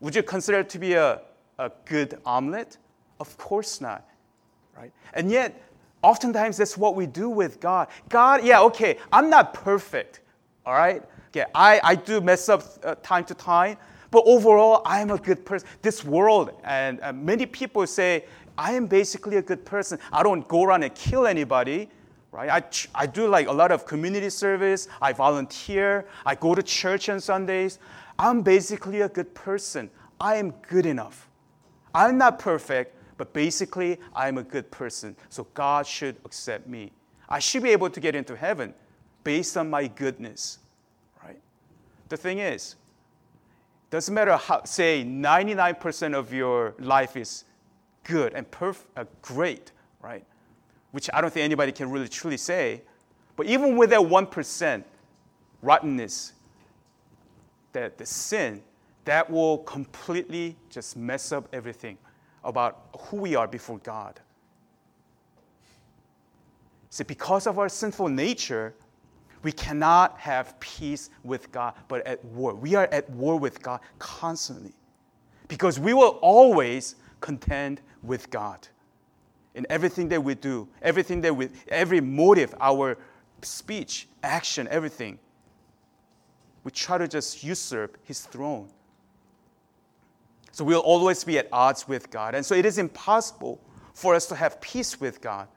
Would 0.00 0.14
you 0.14 0.22
consider 0.22 0.60
it 0.60 0.68
to 0.70 0.78
be 0.78 0.94
a, 0.94 1.20
a 1.58 1.70
good 1.84 2.18
omelet? 2.26 2.78
Of 3.20 3.36
course 3.36 3.80
not, 3.80 4.08
right? 4.76 4.92
And 5.14 5.30
yet, 5.30 5.62
Oftentimes, 6.02 6.56
that's 6.56 6.78
what 6.78 6.96
we 6.96 7.06
do 7.06 7.28
with 7.28 7.60
God. 7.60 7.88
God, 8.08 8.44
yeah, 8.44 8.60
okay, 8.62 8.98
I'm 9.12 9.28
not 9.28 9.52
perfect, 9.52 10.20
all 10.64 10.74
right? 10.74 11.02
Okay, 11.28 11.44
I, 11.54 11.80
I 11.84 11.94
do 11.94 12.20
mess 12.20 12.48
up 12.48 12.64
uh, 12.82 12.94
time 13.02 13.24
to 13.24 13.34
time, 13.34 13.76
but 14.10 14.22
overall, 14.26 14.82
I 14.84 15.00
am 15.00 15.10
a 15.10 15.18
good 15.18 15.44
person. 15.44 15.68
This 15.82 16.04
world, 16.04 16.52
and 16.64 17.00
uh, 17.02 17.12
many 17.12 17.46
people 17.46 17.86
say, 17.86 18.24
I 18.58 18.72
am 18.72 18.86
basically 18.86 19.36
a 19.36 19.42
good 19.42 19.64
person. 19.64 19.98
I 20.12 20.22
don't 20.22 20.46
go 20.48 20.64
around 20.64 20.82
and 20.82 20.94
kill 20.94 21.26
anybody, 21.26 21.88
right? 22.32 22.50
I, 22.50 23.02
I 23.02 23.06
do 23.06 23.28
like 23.28 23.46
a 23.46 23.52
lot 23.52 23.70
of 23.70 23.86
community 23.86 24.30
service, 24.30 24.88
I 25.00 25.12
volunteer, 25.12 26.06
I 26.26 26.34
go 26.34 26.54
to 26.54 26.62
church 26.62 27.08
on 27.08 27.20
Sundays. 27.20 27.78
I'm 28.18 28.42
basically 28.42 29.00
a 29.00 29.08
good 29.08 29.34
person. 29.34 29.90
I 30.20 30.36
am 30.36 30.50
good 30.68 30.84
enough. 30.84 31.28
I'm 31.94 32.18
not 32.18 32.38
perfect, 32.38 32.94
but 33.20 33.34
basically, 33.34 33.98
I'm 34.16 34.38
a 34.38 34.42
good 34.42 34.70
person, 34.70 35.14
so 35.28 35.46
God 35.52 35.86
should 35.86 36.16
accept 36.24 36.66
me. 36.66 36.90
I 37.28 37.38
should 37.38 37.62
be 37.62 37.68
able 37.68 37.90
to 37.90 38.00
get 38.00 38.14
into 38.14 38.34
heaven 38.34 38.72
based 39.24 39.58
on 39.58 39.68
my 39.68 39.88
goodness, 39.88 40.58
right? 41.22 41.38
The 42.08 42.16
thing 42.16 42.38
is, 42.38 42.76
doesn't 43.90 44.14
matter 44.14 44.34
how, 44.38 44.64
say, 44.64 45.04
99% 45.04 46.14
of 46.14 46.32
your 46.32 46.74
life 46.78 47.14
is 47.14 47.44
good 48.04 48.32
and 48.32 48.50
perf- 48.50 48.86
uh, 48.96 49.04
great, 49.20 49.72
right? 50.00 50.24
Which 50.92 51.10
I 51.12 51.20
don't 51.20 51.30
think 51.30 51.44
anybody 51.44 51.72
can 51.72 51.90
really 51.90 52.08
truly 52.08 52.38
say. 52.38 52.80
But 53.36 53.44
even 53.44 53.76
with 53.76 53.90
that 53.90 54.00
1% 54.00 54.84
rottenness, 55.60 56.32
that 57.74 57.98
the 57.98 58.06
sin, 58.06 58.62
that 59.04 59.28
will 59.28 59.58
completely 59.58 60.56
just 60.70 60.96
mess 60.96 61.32
up 61.32 61.46
everything 61.52 61.98
about 62.44 62.88
who 62.98 63.18
we 63.18 63.34
are 63.34 63.46
before 63.46 63.78
God. 63.78 64.20
See, 66.90 67.04
because 67.04 67.46
of 67.46 67.58
our 67.58 67.68
sinful 67.68 68.08
nature, 68.08 68.74
we 69.42 69.52
cannot 69.52 70.18
have 70.18 70.58
peace 70.60 71.10
with 71.22 71.50
God, 71.52 71.74
but 71.88 72.06
at 72.06 72.22
war. 72.24 72.54
We 72.54 72.74
are 72.74 72.88
at 72.92 73.08
war 73.10 73.38
with 73.38 73.62
God 73.62 73.80
constantly 73.98 74.72
because 75.48 75.78
we 75.78 75.94
will 75.94 76.18
always 76.20 76.96
contend 77.20 77.80
with 78.02 78.30
God 78.30 78.66
in 79.54 79.66
everything 79.70 80.08
that 80.08 80.22
we 80.22 80.34
do, 80.34 80.68
everything 80.82 81.20
that 81.22 81.34
we, 81.34 81.48
every 81.68 82.00
motive, 82.00 82.54
our 82.60 82.98
speech, 83.42 84.08
action, 84.22 84.68
everything. 84.70 85.18
We 86.64 86.70
try 86.70 86.98
to 86.98 87.08
just 87.08 87.42
usurp 87.42 87.98
His 88.04 88.20
throne. 88.20 88.68
So 90.52 90.64
we'll 90.64 90.80
always 90.80 91.24
be 91.24 91.38
at 91.38 91.48
odds 91.52 91.86
with 91.86 92.10
God. 92.10 92.34
And 92.34 92.44
so 92.44 92.54
it 92.54 92.66
is 92.66 92.78
impossible 92.78 93.60
for 93.94 94.14
us 94.14 94.26
to 94.26 94.34
have 94.34 94.60
peace 94.60 95.00
with 95.00 95.20
God 95.20 95.48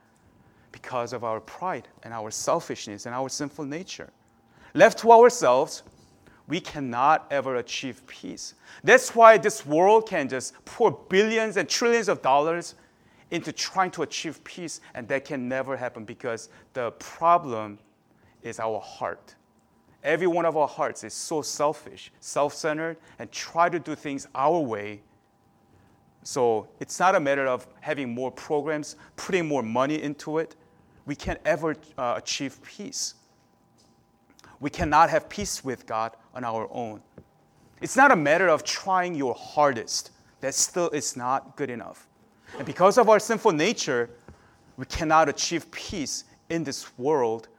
because 0.72 1.14
of 1.14 1.24
our 1.24 1.40
pride 1.40 1.88
and 2.04 2.14
our 2.14 2.32
selfishness 2.32 3.06
and 3.06 3.16
our 3.16 3.30
sinful 3.30 3.66
nature. 3.66 4.10
Left 4.74 5.00
to 5.00 5.12
ourselves, 5.12 5.84
we 6.48 6.60
cannot 6.60 7.28
ever 7.32 7.56
achieve 7.56 8.06
peace. 8.08 8.56
That's 8.84 9.16
why 9.16 9.38
this 9.38 9.66
world 9.66 10.10
can 10.10 10.28
just 10.28 10.54
pour 10.66 10.92
billions 10.92 11.58
and 11.58 11.70
trillions 11.70 12.10
of 12.10 12.22
dollars 12.22 12.76
into 13.32 13.52
trying 13.52 13.92
to 13.92 14.04
achieve 14.04 14.44
peace, 14.44 14.82
and 14.94 15.08
that 15.08 15.26
can 15.26 15.48
never 15.48 15.76
happen 15.76 16.06
because 16.06 16.50
the 16.74 16.92
problem 16.92 17.80
is 18.42 18.60
our 18.60 18.80
heart. 18.80 19.36
Every 20.04 20.28
one 20.28 20.46
of 20.46 20.58
our 20.58 20.68
hearts 20.68 21.04
is 21.04 21.14
so 21.14 21.42
selfish, 21.42 22.12
self 22.20 22.54
centered, 22.54 22.98
and 23.20 23.32
try 23.32 23.70
to 23.70 23.80
do 23.80 23.96
things 23.96 24.28
our 24.36 24.60
way. 24.60 25.02
So 26.24 26.68
it's 26.80 27.00
not 27.00 27.16
a 27.16 27.20
matter 27.20 27.48
of 27.48 27.68
having 27.82 28.14
more 28.14 28.32
programs, 28.32 28.98
putting 29.16 29.48
more 29.48 29.64
money 29.64 30.02
into 30.02 30.40
it. 30.40 30.56
We 31.06 31.16
can't 31.16 31.40
ever 31.46 31.76
uh, 31.98 32.16
achieve 32.18 32.62
peace. 32.64 33.16
We 34.60 34.70
cannot 34.70 35.10
have 35.10 35.28
peace 35.28 35.64
with 35.64 35.86
God 35.86 36.16
on 36.34 36.44
our 36.44 36.68
own. 36.72 37.02
It's 37.82 37.98
not 37.98 38.12
a 38.12 38.16
matter 38.16 38.48
of 38.48 38.64
trying 38.64 39.16
your 39.16 39.36
hardest. 39.36 40.12
That 40.40 40.54
still 40.54 40.90
is 40.90 41.18
not 41.18 41.58
good 41.58 41.70
enough. 41.70 42.08
And 42.58 42.66
because 42.66 42.98
of 42.98 43.10
our 43.10 43.20
sinful 43.20 43.52
nature, 43.52 44.10
we 44.78 44.86
cannot 44.86 45.28
achieve 45.28 45.70
peace 45.72 46.24
in 46.50 46.64
this 46.64 46.98
world. 46.98 47.50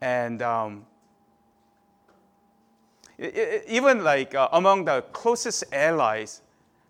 And 0.00 0.42
um, 0.42 0.86
even 3.18 4.04
like 4.04 4.34
uh, 4.34 4.48
among 4.52 4.84
the 4.84 5.02
closest 5.12 5.64
allies, 5.72 6.42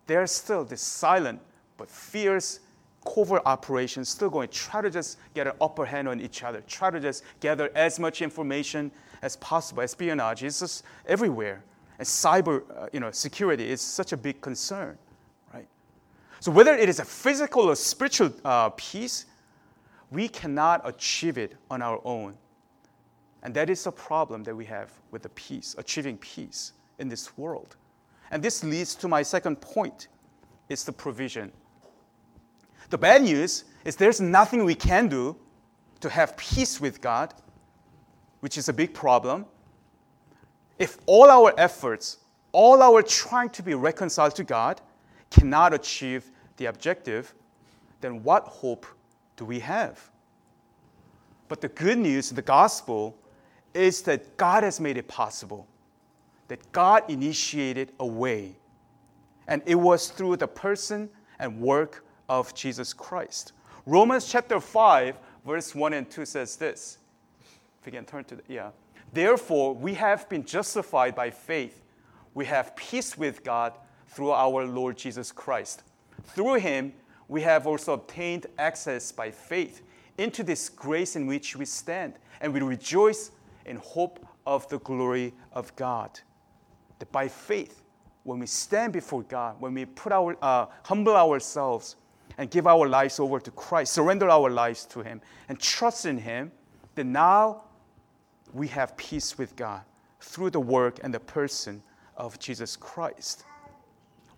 there's 0.06 0.30
still 0.30 0.64
this 0.64 0.82
silent 0.82 1.40
but 1.76 1.88
fierce 1.88 2.60
covert 3.06 3.42
operations 3.46 4.08
still 4.08 4.28
going, 4.28 4.48
try 4.48 4.82
to 4.82 4.90
just 4.90 5.18
get 5.34 5.46
an 5.46 5.54
upper 5.60 5.84
hand 5.84 6.08
on 6.08 6.20
each 6.20 6.42
other, 6.42 6.62
try 6.66 6.90
to 6.90 7.00
just 7.00 7.24
gather 7.40 7.70
as 7.74 7.98
much 7.98 8.20
information 8.20 8.90
as 9.22 9.36
possible. 9.36 9.82
Espionage 9.82 10.42
is 10.42 10.60
just 10.60 10.84
everywhere. 11.06 11.62
And 11.98 12.06
cyber 12.06 12.62
uh, 12.76 12.88
you 12.92 13.00
know, 13.00 13.10
security 13.10 13.68
is 13.68 13.80
such 13.80 14.12
a 14.12 14.16
big 14.16 14.40
concern, 14.40 14.98
right? 15.54 15.66
So 16.40 16.52
whether 16.52 16.74
it 16.74 16.88
is 16.88 17.00
a 17.00 17.04
physical 17.04 17.70
or 17.70 17.76
spiritual 17.76 18.32
uh, 18.44 18.70
peace, 18.70 19.26
we 20.10 20.28
cannot 20.28 20.82
achieve 20.84 21.38
it 21.38 21.54
on 21.70 21.82
our 21.82 22.00
own. 22.04 22.36
And 23.48 23.54
that 23.54 23.70
is 23.70 23.86
a 23.86 23.92
problem 23.92 24.42
that 24.42 24.54
we 24.54 24.66
have 24.66 24.92
with 25.10 25.22
the 25.22 25.30
peace, 25.30 25.74
achieving 25.78 26.18
peace 26.18 26.72
in 26.98 27.08
this 27.08 27.38
world. 27.38 27.76
And 28.30 28.42
this 28.42 28.62
leads 28.62 28.94
to 28.96 29.08
my 29.08 29.22
second 29.22 29.62
point 29.62 30.08
it's 30.68 30.84
the 30.84 30.92
provision. 30.92 31.50
The 32.90 32.98
bad 32.98 33.22
news 33.22 33.64
is 33.86 33.96
there's 33.96 34.20
nothing 34.20 34.66
we 34.66 34.74
can 34.74 35.08
do 35.08 35.34
to 36.00 36.10
have 36.10 36.36
peace 36.36 36.78
with 36.78 37.00
God 37.00 37.32
which 38.40 38.58
is 38.58 38.68
a 38.68 38.72
big 38.74 38.92
problem, 38.92 39.46
if 40.78 40.98
all 41.06 41.30
our 41.30 41.54
efforts, 41.56 42.18
all 42.52 42.82
our 42.82 43.02
trying 43.02 43.48
to 43.48 43.62
be 43.62 43.72
reconciled 43.72 44.36
to 44.36 44.44
God 44.44 44.82
cannot 45.30 45.72
achieve 45.72 46.30
the 46.58 46.66
objective, 46.66 47.32
then 48.02 48.22
what 48.22 48.42
hope 48.44 48.84
do 49.38 49.46
we 49.46 49.58
have? 49.60 50.10
But 51.48 51.62
the 51.62 51.68
good 51.68 51.96
news, 51.96 52.28
the 52.28 52.42
gospel, 52.42 53.16
is 53.78 54.02
that 54.02 54.36
God 54.36 54.64
has 54.64 54.80
made 54.80 54.96
it 54.96 55.08
possible, 55.08 55.66
that 56.48 56.72
God 56.72 57.04
initiated 57.08 57.92
a 58.00 58.06
way. 58.06 58.56
And 59.46 59.62
it 59.66 59.76
was 59.76 60.08
through 60.08 60.36
the 60.36 60.48
person 60.48 61.08
and 61.38 61.60
work 61.60 62.04
of 62.28 62.54
Jesus 62.54 62.92
Christ. 62.92 63.52
Romans 63.86 64.30
chapter 64.30 64.60
5, 64.60 65.16
verse 65.46 65.74
1 65.74 65.92
and 65.94 66.10
2 66.10 66.26
says 66.26 66.56
this. 66.56 66.98
If 67.80 67.86
we 67.86 67.92
can 67.92 68.04
turn 68.04 68.24
to 68.24 68.36
the, 68.36 68.42
yeah. 68.48 68.70
Therefore, 69.12 69.74
we 69.74 69.94
have 69.94 70.28
been 70.28 70.44
justified 70.44 71.14
by 71.14 71.30
faith. 71.30 71.82
We 72.34 72.44
have 72.46 72.76
peace 72.76 73.16
with 73.16 73.42
God 73.44 73.72
through 74.08 74.32
our 74.32 74.66
Lord 74.66 74.98
Jesus 74.98 75.32
Christ. 75.32 75.84
Through 76.24 76.56
him, 76.56 76.92
we 77.28 77.42
have 77.42 77.66
also 77.66 77.94
obtained 77.94 78.46
access 78.58 79.12
by 79.12 79.30
faith 79.30 79.82
into 80.18 80.42
this 80.42 80.68
grace 80.68 81.14
in 81.14 81.26
which 81.26 81.56
we 81.56 81.64
stand, 81.64 82.14
and 82.40 82.52
we 82.52 82.60
rejoice 82.60 83.30
in 83.68 83.76
hope 83.76 84.26
of 84.46 84.68
the 84.68 84.78
glory 84.80 85.32
of 85.52 85.74
God. 85.76 86.18
That 86.98 87.10
by 87.12 87.28
faith, 87.28 87.82
when 88.24 88.38
we 88.40 88.46
stand 88.46 88.92
before 88.92 89.22
God, 89.22 89.56
when 89.60 89.74
we 89.74 89.84
put 89.84 90.12
our, 90.12 90.36
uh, 90.42 90.66
humble 90.84 91.16
ourselves 91.16 91.96
and 92.36 92.50
give 92.50 92.66
our 92.66 92.88
lives 92.88 93.20
over 93.20 93.40
to 93.40 93.50
Christ, 93.52 93.92
surrender 93.92 94.28
our 94.28 94.50
lives 94.50 94.84
to 94.86 95.00
Him, 95.00 95.20
and 95.48 95.58
trust 95.58 96.06
in 96.06 96.18
Him, 96.18 96.52
then 96.94 97.12
now 97.12 97.62
we 98.52 98.68
have 98.68 98.96
peace 98.96 99.38
with 99.38 99.54
God 99.56 99.82
through 100.20 100.50
the 100.50 100.60
work 100.60 101.00
and 101.02 101.12
the 101.12 101.20
person 101.20 101.82
of 102.16 102.38
Jesus 102.38 102.76
Christ. 102.76 103.44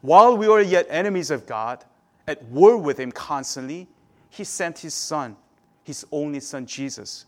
While 0.02 0.37
we 0.37 0.49
were 0.49 0.60
yet 0.60 0.87
enemies 0.88 1.30
of 1.30 1.46
God, 1.46 1.84
at 2.26 2.42
war 2.44 2.76
with 2.76 2.99
Him 2.99 3.12
constantly, 3.12 3.88
He 4.28 4.44
sent 4.44 4.78
His 4.78 4.94
Son, 4.94 5.37
His 5.82 6.06
only 6.12 6.40
Son 6.40 6.64
Jesus, 6.66 7.26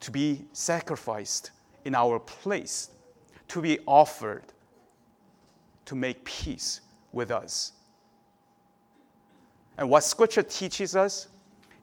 to 0.00 0.10
be 0.10 0.44
sacrificed 0.52 1.50
in 1.84 1.94
our 1.94 2.18
place, 2.18 2.90
to 3.48 3.60
be 3.60 3.78
offered 3.86 4.44
to 5.86 5.94
make 5.94 6.24
peace 6.24 6.80
with 7.12 7.30
us. 7.30 7.72
And 9.76 9.88
what 9.88 10.04
Scripture 10.04 10.42
teaches 10.42 10.94
us 10.94 11.28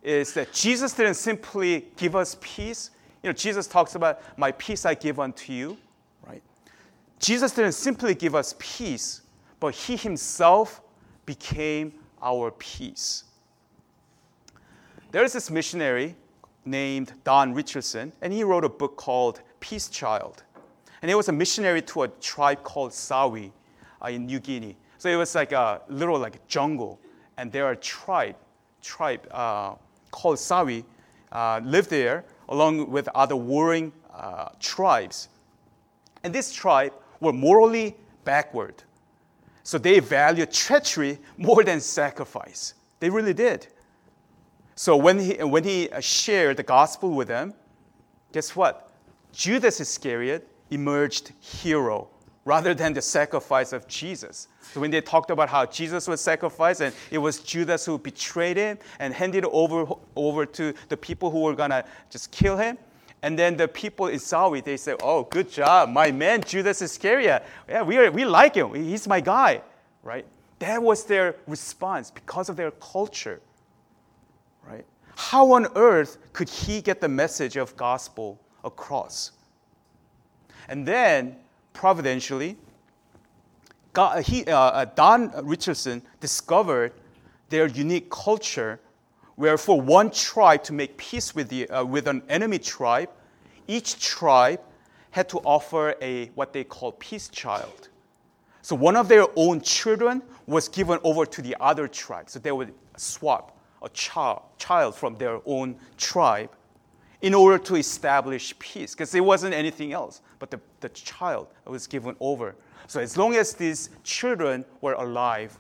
is 0.03 0.33
that 0.33 0.53
Jesus 0.53 0.93
didn't 0.93 1.15
simply 1.15 1.88
give 1.97 2.15
us 2.15 2.38
peace. 2.39 2.91
You 3.24 3.29
know, 3.29 3.33
Jesus 3.33 3.67
talks 3.67 3.95
about, 3.95 4.21
My 4.38 4.51
peace 4.53 4.86
I 4.86 4.93
give 4.93 5.19
unto 5.19 5.51
you, 5.51 5.77
right? 6.25 6.41
Jesus 7.19 7.51
didn't 7.51 7.74
simply 7.74 8.15
give 8.15 8.36
us 8.36 8.55
peace, 8.59 9.24
but 9.59 9.74
He 9.74 9.97
Himself 9.97 10.81
became 11.25 11.93
our 12.21 12.51
peace. 12.51 13.25
There 15.12 15.24
is 15.24 15.33
this 15.33 15.50
missionary 15.50 16.15
named 16.67 17.13
Don 17.24 17.53
Richardson, 17.53 18.13
and 18.21 18.31
he 18.31 18.43
wrote 18.43 18.63
a 18.63 18.69
book 18.69 18.95
called 18.95 19.41
Peace 19.59 19.89
Child. 19.89 20.43
And 21.01 21.09
he 21.09 21.15
was 21.15 21.29
a 21.29 21.31
missionary 21.31 21.81
to 21.83 22.03
a 22.03 22.07
tribe 22.07 22.63
called 22.63 22.91
Sawi 22.91 23.51
uh, 24.03 24.09
in 24.09 24.25
New 24.25 24.39
Guinea. 24.39 24.75
So 24.97 25.09
it 25.09 25.15
was 25.15 25.33
like 25.36 25.51
a 25.51 25.81
little 25.89 26.19
like 26.19 26.36
a 26.36 26.39
jungle, 26.47 27.00
and 27.38 27.51
there 27.51 27.65
are 27.65 27.71
a 27.71 27.77
tribe, 27.77 28.36
tribe 28.81 29.27
uh, 29.31 29.75
called 30.12 30.38
Sawi, 30.38 30.83
uh, 31.31 31.62
lived 31.63 31.89
there 31.89 32.25
along 32.50 32.89
with 32.89 33.07
other 33.15 33.36
warring 33.36 33.91
uh, 34.13 34.50
tribes. 34.59 35.29
And 36.24 36.33
this 36.33 36.51
tribe 36.51 36.93
were 37.19 37.33
morally 37.33 37.95
backward. 38.24 38.83
So 39.63 39.77
they 39.77 40.00
valued 40.00 40.51
treachery 40.51 41.19
more 41.38 41.63
than 41.63 41.81
sacrifice. 41.81 42.74
They 43.00 43.09
really 43.09 43.33
did. 43.33 43.67
So 44.77 44.96
when 44.96 45.18
he, 45.18 45.33
when 45.44 45.63
he 45.63 45.90
uh, 45.90 46.00
shared 46.00 46.57
the 46.57 46.63
gospel 46.63 47.09
with 47.09 47.27
them, 47.27 47.55
guess 48.31 48.55
what? 48.55 48.92
Judas 49.33 49.79
Iscariot 49.79 50.48
emerged 50.70 51.31
hero 51.40 52.09
rather 52.46 52.75
than 52.75 52.94
the 52.94 53.01
sacrifice 53.01 53.74
of 53.74 53.87
Jesus. 53.87 54.48
So 54.72 54.79
when 54.79 54.92
they 54.92 55.01
talked 55.01 55.31
about 55.31 55.50
how 55.50 55.66
Jesus 55.66 56.07
was 56.07 56.22
sacrificed 56.22 56.81
and 56.81 56.94
it 57.09 57.18
was 57.18 57.40
Judas 57.40 57.87
who 57.87 57.98
betrayed 57.98 58.55
him 58.55 58.77
and 59.00 59.16
handed 59.16 59.46
over, 59.46 59.92
over 60.16 60.46
to 60.46 60.75
the 60.90 60.96
people 60.96 61.31
who 61.31 61.42
were 61.42 61.55
gonna 61.55 61.83
just 62.11 62.31
kill 62.31 62.55
him, 62.55 62.77
and 63.24 63.37
then 63.37 63.57
the 63.57 63.68
people 63.68 64.07
in 64.07 64.20
Sawi, 64.20 64.63
they 64.63 64.77
said, 64.77 64.98
Oh, 65.01 65.24
good 65.24 65.50
job, 65.50 65.90
my 65.90 66.11
man 66.11 66.44
Judas 66.44 66.83
Iscariot. 66.83 67.44
Yeah, 67.68 67.81
we, 67.81 67.98
are, 67.98 68.11
we 68.11 68.25
like 68.25 68.53
him. 68.53 68.75
He's 68.75 69.07
my 69.07 69.22
guy, 69.22 69.63
right? 70.03 70.27
That 70.59 70.83
was 70.83 71.03
their 71.03 71.35
response 71.48 72.11
because 72.11 72.48
of 72.48 72.55
their 72.55 72.70
culture 72.72 73.42
right? 74.70 74.86
How 75.16 75.51
on 75.53 75.68
earth 75.75 76.18
could 76.34 76.50
he 76.50 76.82
get 76.82 77.01
the 77.01 77.08
message 77.08 77.58
of 77.58 77.75
gospel 77.75 78.40
across? 78.64 79.32
And 80.70 80.88
then, 80.88 81.38
providentially, 81.74 82.58
God, 83.94 84.24
he, 84.24 84.46
uh, 84.46 84.58
uh, 84.58 84.86
Don 84.96 85.32
Richardson 85.44 86.03
discovered 86.20 86.94
their 87.50 87.68
unique 87.68 88.10
culture, 88.12 88.80
where 89.36 89.58
for 89.58 89.82
one 89.82 90.12
tribe 90.12 90.64
to 90.66 90.74
make 90.74 90.98
peace 90.98 91.34
with, 91.34 91.50
the, 91.50 91.68
uh, 91.70 91.84
with 91.84 92.08
an 92.08 92.22
enemy 92.30 92.60
tribe, 92.60 93.10
each 93.68 94.00
tribe 94.00 94.60
had 95.12 95.27
to 95.30 95.40
offer 95.40 95.96
a 96.01 96.27
what 96.36 96.53
they 96.53 96.64
call 96.64 96.92
peace 96.92 97.27
child. 97.30 97.90
So 98.62 98.75
one 98.75 98.96
of 98.96 99.08
their 99.08 99.25
own 99.36 99.62
children 99.62 100.22
was 100.46 100.68
given 100.68 101.00
over 101.03 101.25
to 101.25 101.42
the 101.42 101.56
other 101.60 101.88
tribe. 101.88 102.30
So 102.30 102.38
they 102.38 102.51
would 102.51 102.74
swap 102.98 103.56
a 103.87 103.89
child, 103.89 104.41
child 104.57 104.95
from 104.95 105.15
their 105.15 105.39
own 105.45 105.75
tribe 105.97 106.51
in 107.21 107.33
order 107.33 107.57
to 107.57 107.75
establish 107.75 108.57
peace, 108.59 108.93
because 108.93 109.15
it 109.15 109.23
wasn't 109.23 109.53
anything 109.53 109.93
else 109.93 110.21
but 110.39 110.51
the, 110.51 110.59
the 110.81 110.89
child 110.89 111.47
was 111.65 111.87
given 111.87 112.15
over. 112.19 112.55
So 112.87 113.00
as 113.00 113.17
long 113.17 113.35
as 113.35 113.53
these 113.53 113.89
children 114.03 114.65
were 114.81 114.93
alive, 114.93 115.57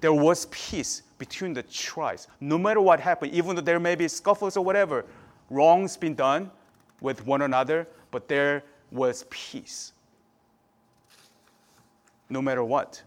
there 0.00 0.12
was 0.12 0.46
peace 0.46 1.02
between 1.18 1.52
the 1.52 1.62
tribes. 1.62 2.26
No 2.40 2.58
matter 2.58 2.80
what 2.80 3.00
happened, 3.00 3.32
even 3.32 3.54
though 3.54 3.62
there 3.62 3.78
may 3.78 3.94
be 3.94 4.08
scuffles 4.08 4.56
or 4.56 4.64
whatever, 4.64 5.04
wrongs 5.50 5.96
been 5.96 6.14
done 6.14 6.50
with 7.00 7.24
one 7.26 7.42
another, 7.42 7.86
but 8.10 8.28
there 8.28 8.64
was 8.90 9.24
peace. 9.30 9.92
No 12.28 12.40
matter 12.42 12.64
what. 12.64 13.02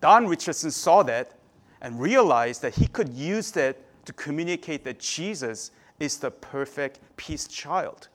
Don 0.00 0.26
Richardson 0.28 0.70
saw 0.70 1.02
that 1.02 1.37
and 1.80 2.00
realized 2.00 2.62
that 2.62 2.74
he 2.74 2.86
could 2.86 3.08
use 3.10 3.50
that 3.52 3.76
to 4.04 4.12
communicate 4.12 4.84
that 4.84 4.98
Jesus 4.98 5.70
is 6.00 6.18
the 6.18 6.30
perfect 6.30 7.00
peace 7.16 7.46
child, 7.46 8.08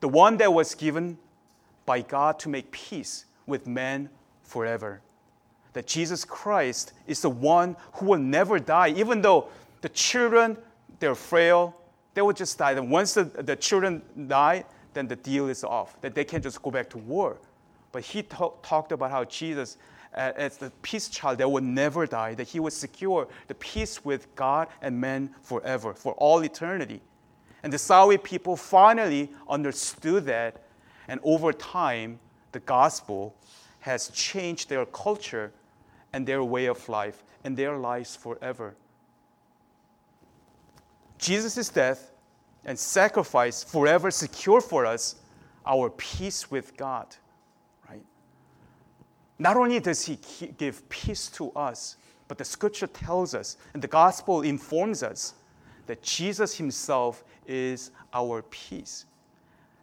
the 0.00 0.08
one 0.08 0.36
that 0.38 0.52
was 0.52 0.74
given 0.74 1.18
by 1.86 2.00
God 2.00 2.38
to 2.40 2.48
make 2.48 2.70
peace 2.70 3.24
with 3.46 3.66
men 3.66 4.08
forever. 4.42 5.00
That 5.72 5.86
Jesus 5.86 6.24
Christ 6.24 6.92
is 7.06 7.22
the 7.22 7.30
one 7.30 7.76
who 7.94 8.06
will 8.06 8.18
never 8.18 8.58
die, 8.58 8.88
even 8.90 9.22
though 9.22 9.48
the 9.80 9.88
children, 9.88 10.56
they're 11.00 11.14
frail, 11.14 11.74
they 12.14 12.22
will 12.22 12.34
just 12.34 12.58
die. 12.58 12.72
And 12.72 12.90
once 12.90 13.14
the, 13.14 13.24
the 13.24 13.56
children 13.56 14.02
die, 14.28 14.64
then 14.94 15.08
the 15.08 15.16
deal 15.16 15.48
is 15.48 15.64
off, 15.64 16.00
that 16.02 16.14
they 16.14 16.24
can't 16.24 16.42
just 16.42 16.62
go 16.62 16.70
back 16.70 16.90
to 16.90 16.98
war. 16.98 17.38
But 17.90 18.02
he 18.02 18.22
talked 18.22 18.92
about 18.92 19.10
how 19.10 19.24
Jesus 19.24 19.78
as 20.14 20.58
the 20.58 20.70
peace 20.82 21.08
child 21.08 21.38
that 21.38 21.50
would 21.50 21.64
never 21.64 22.06
die, 22.06 22.34
that 22.34 22.48
he 22.48 22.60
would 22.60 22.72
secure 22.72 23.28
the 23.48 23.54
peace 23.54 24.04
with 24.04 24.34
God 24.34 24.68
and 24.80 25.00
men 25.00 25.34
forever, 25.42 25.94
for 25.94 26.12
all 26.14 26.44
eternity. 26.44 27.00
And 27.62 27.72
the 27.72 27.78
Sawi 27.78 28.22
people 28.22 28.56
finally 28.56 29.30
understood 29.48 30.26
that, 30.26 30.62
and 31.08 31.20
over 31.22 31.52
time, 31.52 32.18
the 32.52 32.60
gospel 32.60 33.34
has 33.80 34.08
changed 34.08 34.68
their 34.68 34.86
culture 34.86 35.52
and 36.12 36.26
their 36.26 36.44
way 36.44 36.66
of 36.66 36.88
life 36.88 37.22
and 37.44 37.56
their 37.56 37.76
lives 37.76 38.14
forever. 38.14 38.74
Jesus' 41.18 41.68
death 41.68 42.10
and 42.64 42.78
sacrifice 42.78 43.64
forever 43.64 44.10
secure 44.10 44.60
for 44.60 44.84
us 44.86 45.16
our 45.64 45.90
peace 45.90 46.50
with 46.50 46.76
God. 46.76 47.06
Not 49.42 49.56
only 49.56 49.80
does 49.80 50.06
he 50.06 50.20
give 50.56 50.88
peace 50.88 51.26
to 51.30 51.50
us, 51.50 51.96
but 52.28 52.38
the 52.38 52.44
scripture 52.44 52.86
tells 52.86 53.34
us 53.34 53.56
and 53.74 53.82
the 53.82 53.88
gospel 53.88 54.42
informs 54.42 55.02
us 55.02 55.34
that 55.86 56.00
Jesus 56.00 56.56
himself 56.56 57.24
is 57.44 57.90
our 58.14 58.42
peace. 58.42 59.04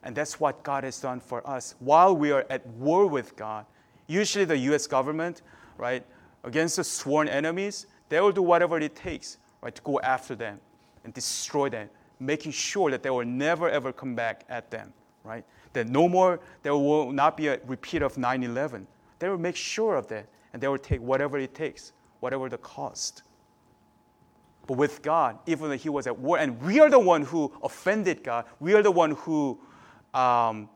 And 0.03 0.15
that's 0.15 0.39
what 0.39 0.63
God 0.63 0.85
has 0.85 1.01
done 1.01 1.19
for 1.19 1.45
us 1.45 1.75
while 1.79 2.15
we 2.15 2.31
are 2.31 2.45
at 2.49 2.65
war 2.67 3.05
with 3.05 3.35
God. 3.35 3.65
Usually, 4.07 4.45
the 4.45 4.57
US 4.71 4.87
government, 4.87 5.41
right, 5.77 6.05
against 6.45 6.77
the 6.77 6.85
sworn 6.85 7.27
enemies, 7.27 7.85
they 8.07 8.21
will 8.21 8.31
do 8.31 8.41
whatever 8.41 8.79
it 8.79 8.95
takes, 8.95 9.39
right, 9.61 9.75
to 9.75 9.81
go 9.81 9.99
after 9.99 10.35
them 10.35 10.57
and 11.03 11.13
destroy 11.13 11.67
them, 11.67 11.89
making 12.21 12.53
sure 12.53 12.91
that 12.91 13.03
they 13.03 13.09
will 13.09 13.25
never 13.25 13.69
ever 13.69 13.91
come 13.91 14.15
back 14.15 14.45
at 14.47 14.71
them, 14.71 14.93
right? 15.25 15.43
That 15.73 15.89
no 15.89 16.07
more, 16.07 16.39
there 16.63 16.77
will 16.77 17.11
not 17.11 17.35
be 17.35 17.47
a 17.47 17.59
repeat 17.67 18.01
of 18.01 18.17
9 18.17 18.41
11. 18.41 18.87
They 19.19 19.29
will 19.29 19.37
make 19.37 19.55
sure 19.55 19.95
of 19.95 20.07
that, 20.07 20.27
and 20.53 20.61
they 20.61 20.67
will 20.67 20.77
take 20.77 21.01
whatever 21.01 21.37
it 21.37 21.53
takes, 21.53 21.91
whatever 22.21 22.49
the 22.49 22.57
cost. 22.57 23.23
But 24.65 24.77
with 24.77 25.01
God, 25.01 25.37
even 25.45 25.69
though 25.69 25.77
He 25.77 25.89
was 25.89 26.07
at 26.07 26.17
war, 26.17 26.37
and 26.37 26.61
we 26.61 26.79
are 26.79 26.89
the 26.89 26.99
one 26.99 27.23
who 27.23 27.51
offended 27.61 28.23
God, 28.23 28.45
we 28.59 28.73
are 28.73 28.81
the 28.81 28.91
one 28.91 29.11
who 29.11 29.59
um, 30.13 30.69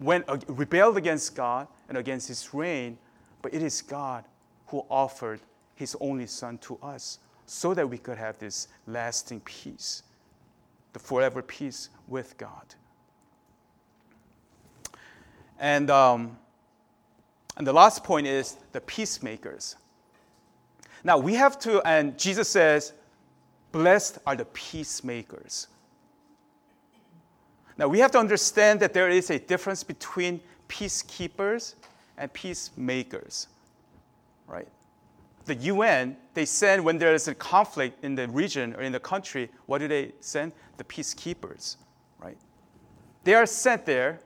went 0.00 0.24
uh, 0.28 0.38
rebelled 0.48 0.96
against 0.96 1.34
God 1.34 1.68
and 1.88 1.98
against 1.98 2.28
His 2.28 2.54
reign. 2.54 2.96
But 3.42 3.54
it 3.54 3.62
is 3.62 3.82
God 3.82 4.24
who 4.66 4.84
offered 4.88 5.40
His 5.74 5.96
only 6.00 6.26
Son 6.26 6.58
to 6.58 6.78
us, 6.82 7.18
so 7.44 7.74
that 7.74 7.88
we 7.88 7.98
could 7.98 8.16
have 8.16 8.38
this 8.38 8.68
lasting 8.86 9.40
peace, 9.40 10.04
the 10.92 10.98
forever 10.98 11.42
peace 11.42 11.88
with 12.06 12.38
God. 12.38 12.74
And 15.58 15.90
um, 15.90 16.38
and 17.56 17.66
the 17.66 17.72
last 17.72 18.04
point 18.04 18.26
is 18.26 18.56
the 18.72 18.80
peacemakers. 18.80 19.76
Now 21.04 21.18
we 21.18 21.34
have 21.34 21.58
to, 21.60 21.80
and 21.86 22.18
Jesus 22.18 22.48
says, 22.48 22.92
Blessed 23.72 24.18
are 24.26 24.36
the 24.36 24.46
peacemakers. 24.46 25.68
Now, 27.80 27.88
we 27.88 27.98
have 28.00 28.10
to 28.10 28.18
understand 28.18 28.78
that 28.80 28.92
there 28.92 29.08
is 29.08 29.30
a 29.30 29.38
difference 29.38 29.82
between 29.82 30.40
peacekeepers 30.68 31.76
and 32.18 32.30
peacemakers, 32.32 33.46
right? 34.46 34.68
The 35.46 35.54
UN, 35.54 36.16
they 36.34 36.44
send 36.44 36.84
when 36.84 36.98
there 36.98 37.14
is 37.14 37.26
a 37.26 37.34
conflict 37.34 38.04
in 38.04 38.14
the 38.14 38.28
region 38.28 38.74
or 38.74 38.82
in 38.82 38.92
the 38.92 39.00
country, 39.00 39.50
what 39.64 39.78
do 39.78 39.88
they 39.88 40.12
send? 40.20 40.52
The 40.76 40.84
peacekeepers, 40.84 41.76
right? 42.18 42.36
They 43.24 43.32
are 43.32 43.46
sent 43.46 43.86
there 43.86 44.20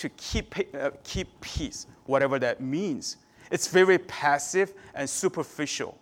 to 0.00 0.08
keep, 0.10 0.54
uh, 0.74 0.90
keep 1.04 1.28
peace, 1.42 1.86
whatever 2.06 2.38
that 2.38 2.62
means. 2.62 3.18
It's 3.50 3.68
very 3.68 3.98
passive 3.98 4.72
and 4.94 5.08
superficial. 5.08 5.98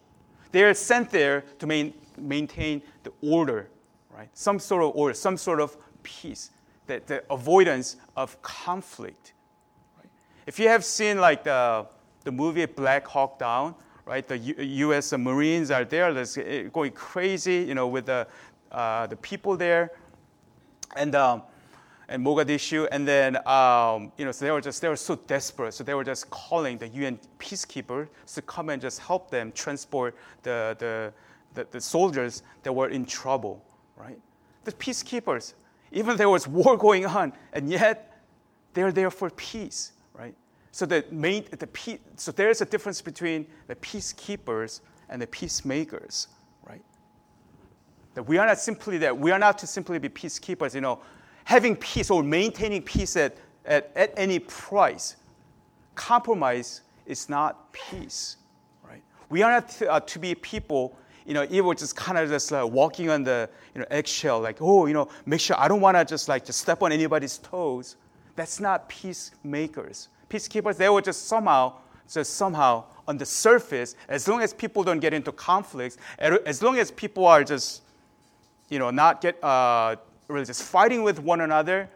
They 0.52 0.62
are 0.62 0.72
sent 0.72 1.10
there 1.10 1.42
to 1.58 1.66
main, 1.66 1.92
maintain 2.16 2.80
the 3.02 3.12
order, 3.22 3.68
right? 4.16 4.28
Some 4.34 4.60
sort 4.60 4.84
of 4.84 4.94
order, 4.94 5.14
some 5.14 5.36
sort 5.36 5.60
of 5.60 5.76
peace, 6.04 6.50
the, 6.86 7.02
the 7.06 7.24
avoidance 7.28 7.96
of 8.16 8.40
conflict. 8.40 9.32
Right? 9.96 10.08
If 10.46 10.60
you 10.60 10.68
have 10.68 10.84
seen 10.84 11.18
like 11.18 11.42
the, 11.42 11.84
the 12.22 12.30
movie 12.30 12.66
Black 12.66 13.04
Hawk 13.04 13.40
Down, 13.40 13.74
right? 14.06 14.26
The 14.28 14.38
U- 14.38 14.62
U.S. 14.86 15.12
Marines 15.12 15.72
are 15.72 15.84
there, 15.84 16.16
eh, 16.16 16.68
going 16.72 16.92
crazy, 16.92 17.64
you 17.66 17.74
know, 17.74 17.88
with 17.88 18.06
the, 18.06 18.28
uh, 18.70 19.08
the 19.08 19.16
people 19.16 19.56
there, 19.56 19.90
and 20.94 21.16
um, 21.16 21.42
and 22.08 22.24
Mogadishu, 22.24 22.88
and 22.90 23.06
then 23.06 23.36
um, 23.46 24.12
you 24.16 24.24
know, 24.24 24.32
so 24.32 24.44
they 24.44 24.50
were 24.50 24.60
just 24.60 24.80
they 24.80 24.88
were 24.88 24.96
so 24.96 25.14
desperate, 25.14 25.72
so 25.74 25.84
they 25.84 25.94
were 25.94 26.04
just 26.04 26.30
calling 26.30 26.78
the 26.78 26.88
UN 26.88 27.18
peacekeepers 27.38 28.08
to 28.34 28.42
come 28.42 28.70
and 28.70 28.80
just 28.80 28.98
help 29.00 29.30
them 29.30 29.52
transport 29.52 30.16
the 30.42 30.74
the 30.78 31.12
the, 31.54 31.66
the 31.70 31.80
soldiers 31.80 32.42
that 32.62 32.72
were 32.72 32.88
in 32.88 33.04
trouble, 33.04 33.64
right? 33.96 34.18
The 34.64 34.72
peacekeepers, 34.72 35.54
even 35.92 36.16
there 36.16 36.28
was 36.28 36.46
war 36.46 36.76
going 36.76 37.06
on, 37.06 37.32
and 37.52 37.70
yet 37.70 38.22
they're 38.74 38.92
there 38.92 39.10
for 39.10 39.30
peace, 39.30 39.92
right? 40.14 40.34
So 40.72 40.86
the 40.86 41.04
main, 41.10 41.46
the 41.50 41.66
peace, 41.66 41.98
so 42.16 42.32
there's 42.32 42.60
a 42.60 42.66
difference 42.66 43.02
between 43.02 43.46
the 43.66 43.74
peacekeepers 43.76 44.80
and 45.08 45.20
the 45.20 45.26
peacemakers, 45.26 46.28
right? 46.66 46.84
That 48.14 48.22
we 48.22 48.38
are 48.38 48.46
not 48.46 48.58
simply 48.58 48.98
that 48.98 49.18
we 49.18 49.30
are 49.30 49.38
not 49.38 49.58
to 49.58 49.66
simply 49.66 49.98
be 49.98 50.08
peacekeepers, 50.08 50.74
you 50.74 50.80
know, 50.80 51.00
having 51.48 51.74
peace 51.74 52.10
or 52.10 52.22
maintaining 52.22 52.82
peace 52.82 53.16
at, 53.16 53.34
at, 53.64 53.90
at 53.96 54.12
any 54.18 54.38
price. 54.38 55.16
Compromise 55.94 56.82
is 57.06 57.30
not 57.30 57.72
peace, 57.72 58.36
right? 58.86 59.00
We 59.30 59.40
are 59.40 59.52
not 59.52 59.70
to, 59.70 59.90
uh, 59.90 60.00
to 60.00 60.18
be 60.18 60.34
people 60.34 60.94
you 61.24 61.32
know, 61.32 61.46
was 61.62 61.78
just 61.78 61.96
kind 61.96 62.18
of 62.18 62.28
just 62.28 62.52
like 62.52 62.70
walking 62.70 63.08
on 63.08 63.24
the 63.24 63.48
you 63.74 63.80
know, 63.80 63.86
eggshell, 63.90 64.40
like, 64.40 64.58
oh, 64.60 64.84
you 64.84 64.92
know, 64.92 65.08
make 65.24 65.40
sure 65.40 65.58
I 65.58 65.68
don't 65.68 65.80
want 65.80 65.96
to 65.96 66.04
just 66.04 66.28
like 66.28 66.44
just 66.44 66.60
step 66.60 66.82
on 66.82 66.92
anybody's 66.92 67.38
toes. 67.38 67.96
That's 68.36 68.60
not 68.60 68.86
peacemakers. 68.90 70.08
Peacekeepers, 70.28 70.76
they 70.76 70.90
were 70.90 71.00
just 71.00 71.28
somehow, 71.28 71.76
just 72.12 72.34
somehow 72.34 72.84
on 73.06 73.16
the 73.16 73.24
surface, 73.24 73.96
as 74.10 74.28
long 74.28 74.42
as 74.42 74.52
people 74.52 74.84
don't 74.84 75.00
get 75.00 75.14
into 75.14 75.32
conflicts, 75.32 75.96
as 76.18 76.62
long 76.62 76.78
as 76.78 76.90
people 76.90 77.24
are 77.24 77.42
just, 77.42 77.80
you 78.68 78.78
know, 78.78 78.90
not 78.90 79.22
get 79.22 79.42
uh, 79.42 79.96
really 80.28 80.46
just 80.46 80.62
fighting 80.62 81.02
with 81.02 81.18
one 81.18 81.40
another, 81.40 81.88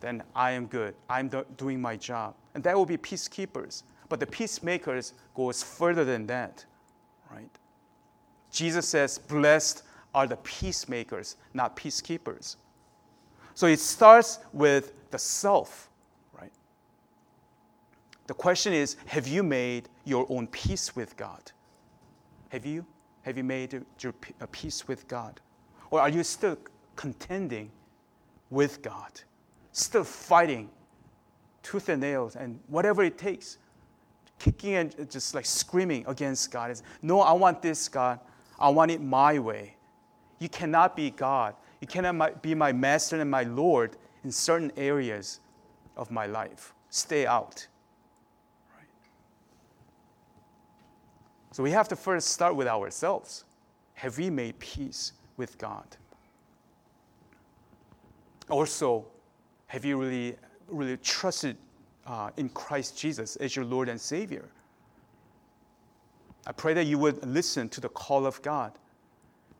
then 0.00 0.22
I 0.34 0.52
am 0.52 0.66
good. 0.66 0.94
I'm 1.08 1.28
do- 1.28 1.46
doing 1.56 1.80
my 1.80 1.96
job, 1.96 2.34
and 2.54 2.62
that 2.64 2.76
will 2.76 2.86
be 2.86 2.96
peacekeepers. 2.96 3.84
But 4.08 4.20
the 4.20 4.26
peacemakers 4.26 5.12
goes 5.34 5.62
further 5.62 6.04
than 6.04 6.26
that, 6.26 6.64
right? 7.30 7.50
Jesus 8.50 8.88
says, 8.88 9.18
Blessed 9.18 9.82
are 10.14 10.26
the 10.26 10.36
peacemakers, 10.38 11.36
not 11.52 11.76
peacekeepers. 11.76 12.56
So 13.54 13.66
it 13.66 13.80
starts 13.80 14.38
with 14.52 14.92
the 15.10 15.18
self, 15.18 15.90
right? 16.32 16.52
The 18.26 18.34
question 18.34 18.72
is 18.72 18.96
Have 19.06 19.28
you 19.28 19.42
made 19.42 19.88
your 20.04 20.26
own 20.28 20.46
peace 20.46 20.96
with 20.96 21.16
God? 21.16 21.52
Have 22.50 22.64
you? 22.64 22.86
Have 23.22 23.36
you 23.36 23.44
made 23.44 23.84
your 24.00 24.12
peace 24.52 24.88
with 24.88 25.06
God? 25.06 25.40
Or 25.90 26.00
are 26.00 26.08
you 26.08 26.24
still 26.24 26.56
contending 26.98 27.70
with 28.50 28.82
God? 28.82 29.12
Still 29.72 30.04
fighting 30.04 30.68
tooth 31.62 31.88
and 31.88 32.00
nails 32.00 32.34
and 32.34 32.58
whatever 32.66 33.04
it 33.04 33.16
takes, 33.16 33.58
kicking 34.38 34.74
and 34.74 35.10
just 35.10 35.34
like 35.34 35.46
screaming 35.46 36.04
against 36.08 36.50
God. 36.50 36.70
It's, 36.70 36.82
no, 37.00 37.20
I 37.20 37.32
want 37.32 37.62
this, 37.62 37.88
God. 37.88 38.18
I 38.58 38.68
want 38.68 38.90
it 38.90 39.00
my 39.00 39.38
way. 39.38 39.76
You 40.40 40.48
cannot 40.48 40.96
be 40.96 41.10
God. 41.10 41.54
You 41.80 41.86
cannot 41.86 42.42
be 42.42 42.54
my 42.54 42.72
master 42.72 43.20
and 43.20 43.30
my 43.30 43.44
Lord 43.44 43.96
in 44.24 44.32
certain 44.32 44.72
areas 44.76 45.40
of 45.96 46.10
my 46.10 46.26
life. 46.26 46.74
Stay 46.90 47.26
out. 47.26 47.66
Right? 48.76 48.86
So 51.52 51.62
we 51.62 51.70
have 51.70 51.86
to 51.88 51.96
first 51.96 52.28
start 52.28 52.56
with 52.56 52.66
ourselves. 52.66 53.44
Have 53.94 54.18
we 54.18 54.30
made 54.30 54.58
peace 54.58 55.12
with 55.36 55.58
God? 55.58 55.96
Also, 58.48 59.06
have 59.66 59.84
you 59.84 60.00
really, 60.00 60.36
really 60.68 60.96
trusted 60.98 61.56
uh, 62.06 62.30
in 62.36 62.48
Christ 62.48 62.98
Jesus 62.98 63.36
as 63.36 63.54
your 63.54 63.64
Lord 63.64 63.88
and 63.88 64.00
Savior? 64.00 64.48
I 66.46 66.52
pray 66.52 66.72
that 66.74 66.84
you 66.86 66.98
would 66.98 67.24
listen 67.26 67.68
to 67.68 67.80
the 67.80 67.90
call 67.90 68.24
of 68.24 68.40
God 68.40 68.72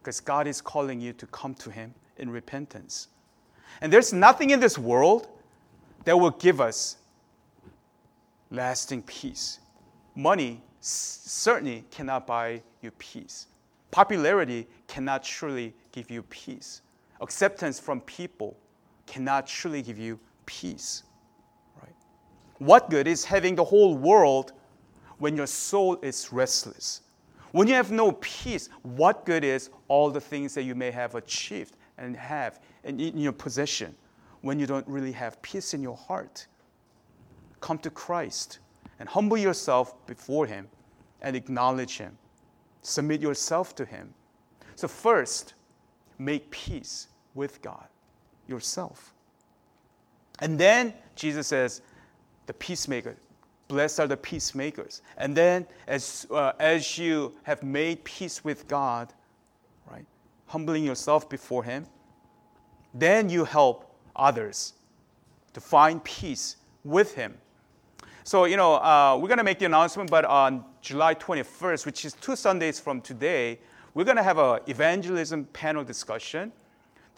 because 0.00 0.20
God 0.20 0.46
is 0.46 0.62
calling 0.62 1.00
you 1.00 1.12
to 1.14 1.26
come 1.26 1.54
to 1.56 1.70
Him 1.70 1.94
in 2.16 2.30
repentance. 2.30 3.08
And 3.82 3.92
there's 3.92 4.12
nothing 4.12 4.50
in 4.50 4.60
this 4.60 4.78
world 4.78 5.28
that 6.04 6.18
will 6.18 6.30
give 6.30 6.60
us 6.60 6.96
lasting 8.50 9.02
peace. 9.02 9.58
Money 10.14 10.62
certainly 10.80 11.84
cannot 11.90 12.26
buy 12.26 12.62
you 12.80 12.90
peace. 12.92 13.48
Popularity 13.90 14.66
cannot 14.86 15.22
truly 15.22 15.74
give 15.92 16.10
you 16.10 16.22
peace. 16.24 16.80
Acceptance 17.20 17.78
from 17.78 18.00
people 18.02 18.56
cannot 19.08 19.46
truly 19.46 19.82
give 19.82 19.98
you 19.98 20.18
peace. 20.46 21.02
Right? 21.80 21.94
What 22.58 22.90
good 22.90 23.06
is 23.06 23.24
having 23.24 23.54
the 23.54 23.64
whole 23.64 23.96
world 23.96 24.52
when 25.18 25.36
your 25.36 25.46
soul 25.46 25.98
is 26.02 26.32
restless. 26.32 27.02
When 27.52 27.68
you 27.68 27.74
have 27.74 27.90
no 27.90 28.12
peace, 28.12 28.68
what 28.82 29.24
good 29.24 29.44
is 29.44 29.70
all 29.88 30.10
the 30.10 30.20
things 30.20 30.54
that 30.54 30.62
you 30.62 30.74
may 30.74 30.90
have 30.90 31.14
achieved 31.14 31.76
and 31.98 32.16
have 32.16 32.60
in, 32.84 32.98
your 32.98 33.32
possession 33.32 33.94
when 34.42 34.58
you 34.58 34.66
don't 34.66 34.86
really 34.86 35.12
have 35.12 35.40
peace 35.42 35.74
in 35.74 35.82
your 35.82 35.96
heart? 35.96 36.46
Come 37.60 37.78
to 37.78 37.90
Christ 37.90 38.60
and 39.00 39.08
humble 39.08 39.36
yourself 39.36 40.06
before 40.06 40.46
Him 40.46 40.68
and 41.22 41.34
acknowledge 41.34 41.98
Him. 41.98 42.16
Submit 42.82 43.20
yourself 43.20 43.74
to 43.76 43.84
Him. 43.84 44.14
So, 44.76 44.86
first, 44.86 45.54
make 46.18 46.48
peace 46.50 47.08
with 47.34 47.60
God 47.62 47.88
yourself. 48.48 49.14
And 50.40 50.58
then 50.58 50.94
Jesus 51.14 51.46
says, 51.46 51.82
the 52.46 52.54
peacemaker, 52.54 53.16
Blessed 53.68 54.00
are 54.00 54.06
the 54.06 54.16
peacemakers. 54.16 55.02
And 55.18 55.36
then, 55.36 55.66
as, 55.86 56.26
uh, 56.30 56.52
as 56.58 56.96
you 56.96 57.34
have 57.42 57.62
made 57.62 58.02
peace 58.02 58.42
with 58.42 58.66
God, 58.66 59.12
right, 59.90 60.06
humbling 60.46 60.84
yourself 60.84 61.28
before 61.28 61.62
Him, 61.62 61.86
then 62.94 63.28
you 63.28 63.44
help 63.44 63.94
others 64.16 64.72
to 65.52 65.60
find 65.60 66.02
peace 66.02 66.56
with 66.82 67.14
Him. 67.14 67.36
So, 68.24 68.46
you 68.46 68.56
know, 68.56 68.76
uh, 68.76 69.18
we're 69.20 69.28
going 69.28 69.38
to 69.38 69.44
make 69.44 69.58
the 69.58 69.66
announcement, 69.66 70.10
but 70.10 70.24
on 70.24 70.64
July 70.80 71.14
21st, 71.14 71.84
which 71.84 72.04
is 72.06 72.14
two 72.14 72.36
Sundays 72.36 72.80
from 72.80 73.02
today, 73.02 73.58
we're 73.92 74.04
going 74.04 74.16
to 74.16 74.22
have 74.22 74.38
an 74.38 74.60
evangelism 74.66 75.44
panel 75.46 75.84
discussion. 75.84 76.52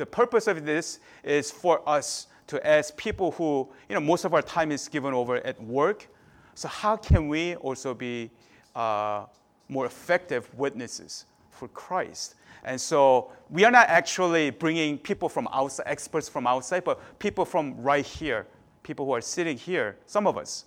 The 0.00 0.06
purpose 0.06 0.46
of 0.46 0.64
this 0.64 0.98
is 1.22 1.50
for 1.50 1.86
us 1.86 2.26
to, 2.46 2.66
as 2.66 2.90
people 2.92 3.32
who, 3.32 3.68
you 3.88 3.94
know, 3.94 4.00
most 4.00 4.24
of 4.24 4.32
our 4.32 4.40
time 4.40 4.72
is 4.72 4.88
given 4.88 5.12
over 5.12 5.36
at 5.46 5.62
work. 5.62 6.08
So, 6.54 6.68
how 6.68 6.96
can 6.96 7.28
we 7.28 7.54
also 7.56 7.92
be 7.92 8.30
uh, 8.74 9.26
more 9.68 9.84
effective 9.84 10.48
witnesses 10.54 11.26
for 11.50 11.68
Christ? 11.68 12.36
And 12.64 12.80
so 12.80 13.30
we 13.50 13.64
are 13.64 13.70
not 13.70 13.88
actually 13.88 14.50
bringing 14.50 14.96
people 14.98 15.28
from 15.28 15.48
outside, 15.52 15.84
experts 15.86 16.28
from 16.28 16.46
outside, 16.46 16.84
but 16.84 17.18
people 17.18 17.44
from 17.44 17.80
right 17.80 18.04
here, 18.04 18.46
people 18.82 19.04
who 19.04 19.12
are 19.12 19.20
sitting 19.20 19.56
here, 19.56 19.96
some 20.06 20.26
of 20.26 20.38
us, 20.38 20.64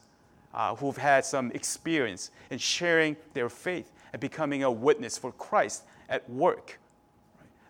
uh, 0.53 0.75
who've 0.75 0.97
had 0.97 1.25
some 1.25 1.51
experience 1.51 2.29
in 2.51 2.59
sharing 2.59 3.15
their 3.33 3.49
faith 3.49 3.91
and 4.11 4.19
becoming 4.19 4.63
a 4.63 4.71
witness 4.71 5.17
for 5.17 5.31
Christ 5.33 5.83
at 6.07 6.27
work. 6.29 6.79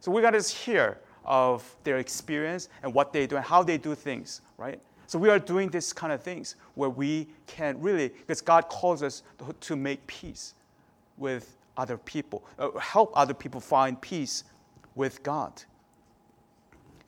So 0.01 0.11
we 0.11 0.21
got 0.21 0.31
to 0.31 0.41
hear 0.41 0.99
of 1.25 1.75
their 1.83 1.97
experience 1.97 2.69
and 2.81 2.93
what 2.93 3.13
they 3.13 3.27
do 3.27 3.35
and 3.35 3.45
how 3.45 3.63
they 3.63 3.77
do 3.77 3.95
things, 3.95 4.41
right? 4.57 4.81
So 5.07 5.19
we 5.19 5.29
are 5.29 5.39
doing 5.39 5.69
this 5.69 5.93
kind 5.93 6.11
of 6.11 6.21
things 6.21 6.55
where 6.75 6.89
we 6.89 7.27
can 7.45 7.79
really, 7.81 8.09
because 8.09 8.41
God 8.41 8.67
calls 8.69 9.03
us 9.03 9.23
to 9.61 9.75
make 9.75 10.05
peace 10.07 10.53
with 11.17 11.55
other 11.77 11.97
people, 11.97 12.43
uh, 12.59 12.71
help 12.79 13.11
other 13.15 13.33
people 13.33 13.59
find 13.59 13.99
peace 14.01 14.43
with 14.95 15.21
God. 15.23 15.63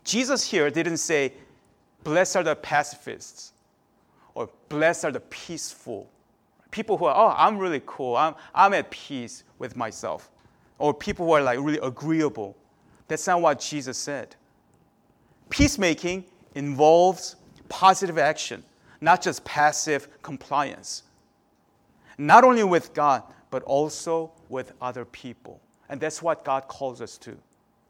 Jesus 0.03 0.43
here 0.43 0.69
didn't 0.69 0.97
say, 0.97 1.33
Blessed 2.03 2.35
are 2.35 2.43
the 2.43 2.55
pacifists 2.55 3.53
or 4.35 4.49
blessed 4.69 5.05
are 5.05 5.11
the 5.11 5.21
peaceful. 5.21 6.07
People 6.69 6.97
who 6.97 7.05
are, 7.05 7.15
oh, 7.15 7.35
I'm 7.35 7.57
really 7.57 7.81
cool, 7.85 8.15
I'm, 8.15 8.35
I'm 8.53 8.73
at 8.73 8.91
peace 8.91 9.43
with 9.57 9.75
myself. 9.75 10.29
Or 10.77 10.93
people 10.93 11.25
who 11.25 11.31
are 11.31 11.41
like 11.41 11.57
really 11.59 11.79
agreeable. 11.79 12.55
That's 13.07 13.27
not 13.27 13.41
what 13.41 13.59
Jesus 13.59 13.97
said. 13.97 14.35
Peacemaking 15.49 16.25
involves 16.55 17.35
positive 17.69 18.17
action, 18.17 18.63
not 19.01 19.21
just 19.21 19.43
passive 19.45 20.21
compliance. 20.21 21.03
Not 22.17 22.43
only 22.43 22.63
with 22.63 22.93
God, 22.93 23.23
but 23.51 23.63
also 23.63 24.31
with 24.49 24.73
other 24.81 25.05
people. 25.05 25.59
And 25.89 26.01
that's 26.01 26.21
what 26.21 26.43
God 26.43 26.67
calls 26.67 27.01
us 27.01 27.17
to, 27.19 27.37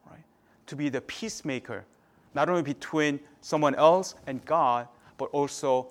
right? 0.09 0.23
To 0.67 0.75
be 0.75 0.89
the 0.89 1.01
peacemaker, 1.01 1.85
not 2.33 2.49
only 2.49 2.63
between 2.63 3.19
someone 3.41 3.75
else 3.75 4.15
and 4.27 4.43
God, 4.45 4.87
but 5.17 5.25
also 5.25 5.87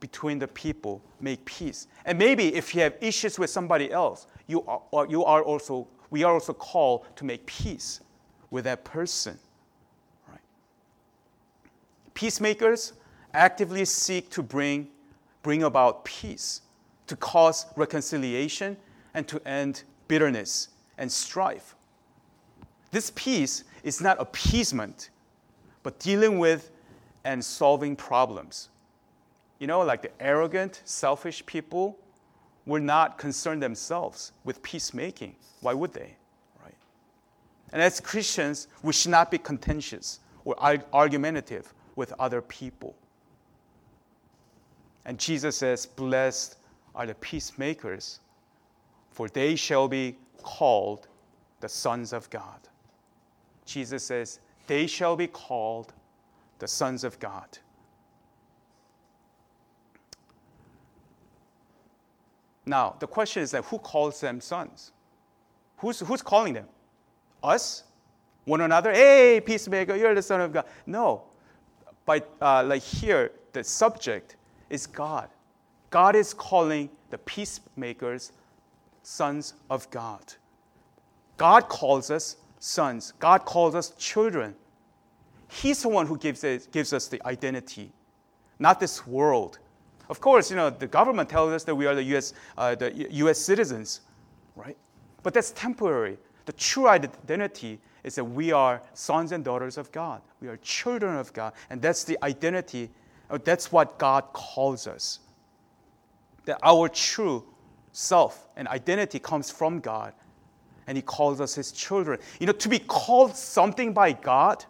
between 0.00 0.38
the 0.38 0.48
people, 0.48 1.00
make 1.20 1.44
peace. 1.44 1.86
And 2.04 2.18
maybe 2.18 2.54
if 2.54 2.74
you 2.74 2.82
have 2.82 2.94
issues 3.00 3.38
with 3.38 3.50
somebody 3.50 3.90
else, 3.90 4.26
you 4.46 4.62
are, 4.92 5.06
you 5.08 5.24
are 5.24 5.42
also, 5.42 5.88
we 6.10 6.22
are 6.22 6.34
also 6.34 6.52
called 6.52 7.06
to 7.16 7.24
make 7.24 7.46
peace 7.46 8.00
with 8.50 8.64
that 8.64 8.84
person. 8.84 9.38
Right? 10.28 10.40
Peacemakers 12.14 12.94
actively 13.34 13.84
seek 13.84 14.30
to 14.30 14.42
bring, 14.42 14.88
bring 15.42 15.62
about 15.62 16.04
peace, 16.04 16.62
to 17.06 17.16
cause 17.16 17.66
reconciliation 17.76 18.76
and 19.14 19.26
to 19.28 19.40
end 19.46 19.84
bitterness 20.08 20.68
and 20.96 21.10
strife. 21.10 21.74
This 22.90 23.12
peace 23.14 23.64
is 23.82 24.00
not 24.00 24.20
appeasement, 24.20 25.10
but 25.82 25.98
dealing 25.98 26.38
with 26.38 26.70
and 27.24 27.44
solving 27.44 27.94
problems. 27.94 28.70
You 29.58 29.66
know, 29.66 29.80
like 29.80 30.02
the 30.02 30.10
arrogant, 30.20 30.82
selfish 30.84 31.44
people 31.44 31.98
will 32.64 32.82
not 32.82 33.18
concern 33.18 33.60
themselves 33.60 34.32
with 34.44 34.62
peacemaking. 34.62 35.34
Why 35.60 35.74
would 35.74 35.92
they? 35.92 36.16
And 37.72 37.82
as 37.82 38.00
Christians, 38.00 38.68
we 38.82 38.92
should 38.92 39.10
not 39.10 39.30
be 39.30 39.38
contentious 39.38 40.20
or 40.44 40.56
argumentative 40.92 41.72
with 41.96 42.12
other 42.18 42.40
people. 42.40 42.94
And 45.04 45.18
Jesus 45.18 45.56
says, 45.56 45.86
Blessed 45.86 46.56
are 46.94 47.06
the 47.06 47.14
peacemakers, 47.14 48.20
for 49.10 49.28
they 49.28 49.56
shall 49.56 49.88
be 49.88 50.16
called 50.42 51.08
the 51.60 51.68
sons 51.68 52.12
of 52.12 52.28
God. 52.30 52.68
Jesus 53.64 54.04
says, 54.04 54.40
They 54.66 54.86
shall 54.86 55.16
be 55.16 55.26
called 55.26 55.92
the 56.58 56.68
sons 56.68 57.04
of 57.04 57.18
God. 57.18 57.58
Now, 62.64 62.96
the 62.98 63.06
question 63.06 63.42
is 63.42 63.50
that 63.52 63.64
who 63.64 63.78
calls 63.78 64.20
them 64.20 64.40
sons? 64.40 64.92
Who's, 65.78 66.00
who's 66.00 66.20
calling 66.20 66.52
them? 66.52 66.66
Us? 67.42 67.84
One 68.44 68.62
another? 68.62 68.92
Hey, 68.92 69.40
peacemaker, 69.44 69.94
you're 69.94 70.14
the 70.14 70.22
son 70.22 70.40
of 70.40 70.52
God. 70.52 70.64
No. 70.86 71.24
But 72.06 72.34
uh, 72.40 72.64
like 72.64 72.82
here, 72.82 73.32
the 73.52 73.62
subject 73.62 74.36
is 74.70 74.86
God. 74.86 75.28
God 75.90 76.16
is 76.16 76.32
calling 76.32 76.88
the 77.10 77.18
peacemakers 77.18 78.32
sons 79.02 79.54
of 79.70 79.90
God. 79.90 80.34
God 81.36 81.68
calls 81.68 82.10
us 82.10 82.36
sons. 82.58 83.12
God 83.18 83.44
calls 83.44 83.74
us 83.74 83.90
children. 83.98 84.54
He's 85.48 85.82
the 85.82 85.88
one 85.88 86.06
who 86.06 86.18
gives, 86.18 86.44
it, 86.44 86.70
gives 86.72 86.92
us 86.92 87.08
the 87.08 87.20
identity, 87.26 87.92
not 88.58 88.80
this 88.80 89.06
world. 89.06 89.58
Of 90.10 90.20
course, 90.20 90.50
you 90.50 90.56
know, 90.56 90.70
the 90.70 90.86
government 90.86 91.28
tells 91.28 91.52
us 91.52 91.64
that 91.64 91.74
we 91.74 91.86
are 91.86 91.94
the 91.94 92.02
US, 92.16 92.34
uh, 92.56 92.74
the 92.74 93.06
US 93.10 93.38
citizens, 93.38 94.00
right? 94.56 94.76
But 95.22 95.34
that's 95.34 95.50
temporary. 95.52 96.18
The 96.48 96.54
true 96.54 96.88
identity 96.88 97.78
is 98.04 98.14
that 98.14 98.24
we 98.24 98.52
are 98.52 98.80
sons 98.94 99.32
and 99.32 99.44
daughters 99.44 99.76
of 99.76 99.92
God. 99.92 100.22
We 100.40 100.48
are 100.48 100.56
children 100.56 101.14
of 101.14 101.30
God. 101.34 101.52
And 101.68 101.82
that's 101.82 102.04
the 102.04 102.16
identity, 102.22 102.88
uh, 103.28 103.36
that's 103.44 103.70
what 103.70 103.98
God 103.98 104.24
calls 104.32 104.86
us. 104.86 105.18
That 106.46 106.58
our 106.62 106.88
true 106.88 107.44
self 107.92 108.48
and 108.56 108.66
identity 108.66 109.18
comes 109.18 109.50
from 109.50 109.80
God, 109.80 110.14
and 110.86 110.96
He 110.96 111.02
calls 111.02 111.38
us 111.38 111.54
His 111.54 111.70
children. 111.70 112.18
You 112.40 112.46
know, 112.46 112.54
to 112.54 112.68
be 112.70 112.78
called 112.78 113.36
something 113.36 113.92
by 113.92 114.12
God 114.12 114.64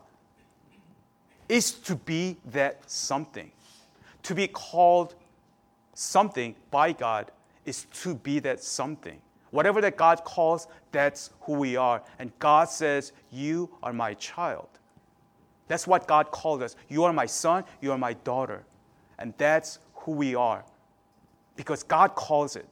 is 1.48 1.70
to 1.70 1.94
be 1.94 2.38
that 2.46 2.90
something. 2.90 3.52
To 4.24 4.34
be 4.34 4.48
called 4.48 5.14
something 5.94 6.56
by 6.72 6.90
God 6.90 7.30
is 7.64 7.86
to 8.02 8.16
be 8.16 8.40
that 8.40 8.64
something. 8.64 9.20
Whatever 9.50 9.80
that 9.80 9.96
God 9.96 10.24
calls, 10.24 10.66
that's 10.92 11.30
who 11.42 11.54
we 11.54 11.76
are. 11.76 12.02
And 12.18 12.30
God 12.38 12.68
says, 12.68 13.12
You 13.30 13.70
are 13.82 13.92
my 13.92 14.14
child. 14.14 14.68
That's 15.68 15.86
what 15.86 16.06
God 16.06 16.30
called 16.30 16.62
us. 16.62 16.76
You 16.88 17.04
are 17.04 17.12
my 17.12 17.26
son, 17.26 17.64
you 17.80 17.92
are 17.92 17.98
my 17.98 18.14
daughter. 18.14 18.64
And 19.18 19.34
that's 19.36 19.78
who 19.94 20.12
we 20.12 20.34
are. 20.34 20.64
Because 21.56 21.82
God 21.82 22.14
calls 22.14 22.56
it. 22.56 22.66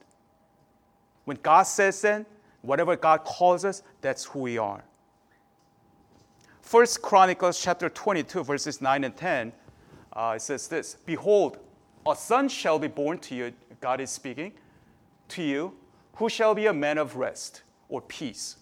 When 1.25 1.37
God 1.43 1.63
says 1.63 2.01
then, 2.01 2.25
whatever 2.61 2.95
God 2.95 3.23
calls 3.23 3.65
us, 3.65 3.83
that's 4.01 4.25
who 4.25 4.39
we 4.39 4.57
are. 4.57 4.83
First 6.61 7.01
Chronicles 7.01 7.61
chapter 7.61 7.89
22, 7.89 8.43
verses 8.43 8.81
9 8.81 9.03
and 9.03 9.15
10, 9.15 9.53
uh, 10.13 10.33
it 10.35 10.41
says 10.41 10.67
this 10.67 10.97
Behold, 11.05 11.59
a 12.05 12.15
son 12.15 12.49
shall 12.49 12.79
be 12.79 12.87
born 12.87 13.19
to 13.19 13.35
you, 13.35 13.53
God 13.79 14.01
is 14.01 14.09
speaking, 14.09 14.53
to 15.29 15.43
you, 15.43 15.73
who 16.17 16.29
shall 16.29 16.53
be 16.53 16.67
a 16.67 16.73
man 16.73 16.97
of 16.97 17.15
rest 17.15 17.63
or 17.89 18.01
peace. 18.01 18.57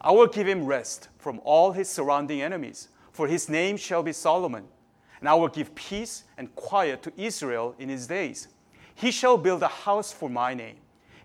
I 0.00 0.12
will 0.12 0.28
give 0.28 0.46
him 0.46 0.64
rest 0.64 1.08
from 1.18 1.40
all 1.44 1.72
his 1.72 1.88
surrounding 1.88 2.42
enemies, 2.42 2.88
for 3.10 3.26
his 3.26 3.48
name 3.48 3.76
shall 3.76 4.02
be 4.02 4.12
Solomon. 4.12 4.64
And 5.18 5.28
I 5.28 5.34
will 5.34 5.48
give 5.48 5.74
peace 5.74 6.22
and 6.36 6.54
quiet 6.54 7.02
to 7.02 7.12
Israel 7.16 7.74
in 7.78 7.88
his 7.88 8.06
days. 8.06 8.48
He 8.94 9.10
shall 9.10 9.36
build 9.36 9.62
a 9.62 9.68
house 9.68 10.12
for 10.12 10.28
my 10.30 10.54
name 10.54 10.76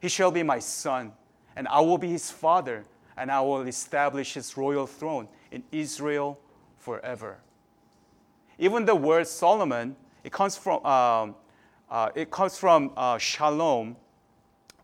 he 0.03 0.09
shall 0.09 0.31
be 0.31 0.43
my 0.43 0.59
son, 0.59 1.13
and 1.55 1.65
I 1.69 1.79
will 1.79 1.97
be 1.97 2.09
his 2.09 2.29
father, 2.29 2.83
and 3.15 3.31
I 3.31 3.39
will 3.39 3.61
establish 3.61 4.33
his 4.33 4.57
royal 4.57 4.85
throne 4.85 5.29
in 5.49 5.63
Israel 5.71 6.37
forever. 6.77 7.37
Even 8.59 8.83
the 8.83 8.95
word 8.95 9.25
Solomon, 9.27 9.95
it 10.25 10.33
comes 10.33 10.57
from, 10.57 10.85
um, 10.85 11.35
uh, 11.89 12.09
it 12.15 12.29
comes 12.29 12.57
from 12.57 12.91
uh, 12.97 13.17
shalom, 13.17 13.95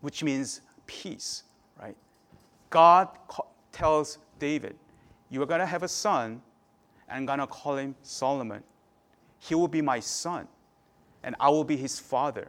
which 0.00 0.22
means 0.22 0.62
peace, 0.90 1.44
right? 1.80 1.96
God 2.68 3.08
tells 3.70 4.18
David, 4.40 4.76
You 5.30 5.40
are 5.42 5.46
going 5.46 5.60
to 5.60 5.66
have 5.66 5.84
a 5.84 5.88
son, 5.88 6.42
and 7.08 7.18
I'm 7.18 7.26
going 7.26 7.38
to 7.38 7.46
call 7.46 7.76
him 7.76 7.94
Solomon. 8.02 8.62
He 9.38 9.54
will 9.54 9.68
be 9.68 9.80
my 9.80 10.00
son, 10.00 10.48
and 11.22 11.36
I 11.38 11.48
will 11.48 11.64
be 11.64 11.76
his 11.76 12.00
father. 12.00 12.48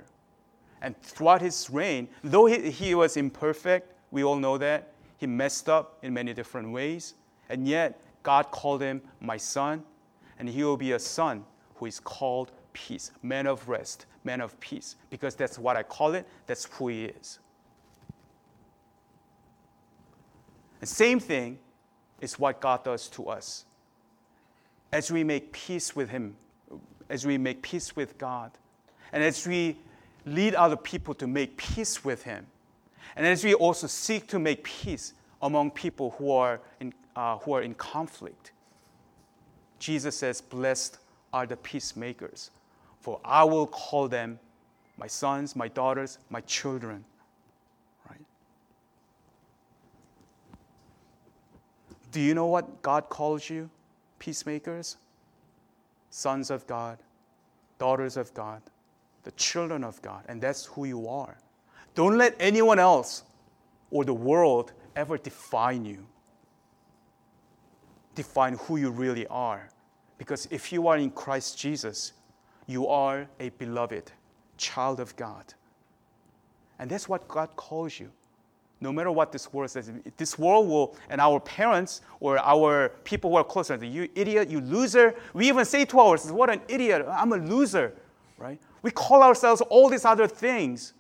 And 0.82 1.00
throughout 1.04 1.42
his 1.42 1.70
reign, 1.70 2.08
though 2.24 2.48
he, 2.48 2.72
he 2.72 2.96
was 2.96 3.16
imperfect, 3.16 3.94
we 4.10 4.24
all 4.24 4.38
know 4.38 4.58
that, 4.58 4.94
he 5.18 5.28
messed 5.28 5.70
up 5.70 6.00
in 6.02 6.12
many 6.14 6.34
different 6.34 6.72
ways, 6.72 7.14
and 7.48 7.68
yet 7.68 8.02
God 8.24 8.50
called 8.50 8.82
him 8.82 9.02
my 9.20 9.38
son, 9.38 9.84
and 10.40 10.50
he 10.50 10.64
will 10.64 10.78
be 10.78 10.94
a 10.94 11.00
son 11.00 11.46
who 11.76 11.86
is 11.86 12.00
called 12.00 12.52
peace, 12.74 13.12
man 13.22 13.46
of 13.46 13.70
rest, 13.70 14.08
man 14.24 14.42
of 14.42 14.60
peace, 14.60 14.96
because 15.12 15.36
that's 15.36 15.60
what 15.60 15.78
I 15.78 15.84
call 15.84 16.16
it, 16.16 16.28
that's 16.48 16.66
who 16.66 16.88
he 16.88 17.06
is. 17.06 17.40
The 20.82 20.88
same 20.88 21.20
thing 21.20 21.60
is 22.20 22.38
what 22.38 22.60
God 22.60 22.84
does 22.84 23.08
to 23.10 23.30
us. 23.30 23.66
as 24.92 25.10
we 25.10 25.24
make 25.24 25.54
peace 25.54 25.96
with 25.96 26.10
Him, 26.10 26.36
as 27.10 27.26
we 27.26 27.38
make 27.38 27.62
peace 27.62 27.96
with 27.96 28.18
God, 28.18 28.52
and 29.14 29.24
as 29.24 29.48
we 29.48 29.78
lead 30.26 30.54
other 30.54 30.76
people 30.76 31.14
to 31.14 31.28
make 31.28 31.56
peace 31.56 32.04
with 32.04 32.24
Him, 32.24 32.46
and 33.16 33.26
as 33.26 33.44
we 33.44 33.54
also 33.54 33.88
seek 33.88 34.28
to 34.28 34.40
make 34.40 34.66
peace 34.66 35.14
among 35.42 35.72
people 35.72 36.14
who 36.18 36.32
are 36.32 36.60
in, 36.82 36.94
uh, 37.16 37.38
who 37.38 37.54
are 37.54 37.62
in 37.62 37.74
conflict, 37.74 38.52
Jesus 39.80 40.18
says, 40.18 40.42
Blessed 40.42 40.98
are 41.32 41.46
the 41.46 41.58
peacemakers, 41.58 42.52
for 43.00 43.20
I 43.24 43.44
will 43.46 43.68
call 43.68 44.10
them 44.10 44.40
my 44.98 45.08
sons, 45.08 45.56
my 45.56 45.70
daughters, 45.70 46.18
my 46.30 46.42
children. 46.42 47.06
Do 52.12 52.20
you 52.20 52.34
know 52.34 52.48
what 52.48 52.82
God 52.82 53.10
calls 53.10 53.50
you? 53.50 53.70
Peacemakers? 54.20 54.98
Sons 56.10 56.52
of 56.52 56.68
God, 56.68 56.98
daughters 57.80 58.18
of 58.18 58.34
God, 58.34 58.62
the 59.24 59.32
children 59.32 59.84
of 59.84 60.02
God, 60.02 60.26
and 60.28 60.42
that's 60.42 60.66
who 60.66 60.86
you 60.86 61.08
are. 61.08 61.38
Don't 61.96 62.18
let 62.18 62.36
anyone 62.40 62.80
else 62.80 63.24
or 63.90 64.04
the 64.04 64.14
world 64.14 64.74
ever 64.96 65.18
define 65.18 65.86
you, 65.86 66.06
define 68.14 68.56
who 68.56 68.78
you 68.78 68.92
really 68.92 69.26
are. 69.28 69.70
Because 70.18 70.48
if 70.52 70.72
you 70.72 70.88
are 70.88 70.98
in 70.98 71.12
Christ 71.12 71.58
Jesus, 71.58 72.14
you 72.68 72.88
are 72.88 73.28
a 73.40 73.50
beloved 73.50 74.12
child 74.58 75.00
of 75.00 75.16
God. 75.16 75.54
And 76.78 76.90
that's 76.90 77.08
what 77.08 77.28
God 77.28 77.56
calls 77.56 78.00
you. 78.00 78.12
No 78.82 78.92
matter 78.92 79.12
what 79.12 79.32
this 79.32 79.54
world 79.54 79.70
says, 79.70 79.92
this 80.18 80.40
world 80.40 80.68
will, 80.68 80.98
and 81.12 81.22
our 81.22 81.40
parents 81.40 82.02
or 82.20 82.40
our 82.40 82.90
people 83.04 83.30
who 83.30 83.38
are 83.38 83.44
closer, 83.44 83.78
to 83.78 83.86
you 83.86 84.10
idiot, 84.16 84.50
you 84.50 84.60
loser. 84.60 85.14
We 85.36 85.48
even 85.48 85.66
say 85.66 85.86
to 85.86 86.00
ourselves, 86.00 86.32
what 86.32 86.50
an 86.50 86.62
idiot, 86.68 87.06
I'm 87.08 87.32
a 87.32 87.38
loser, 87.38 87.94
right? 88.40 88.60
We 88.82 88.90
call 88.90 89.22
ourselves 89.22 89.62
all 89.62 89.88
these 89.88 90.04
other 90.04 90.28
things. 90.28 90.94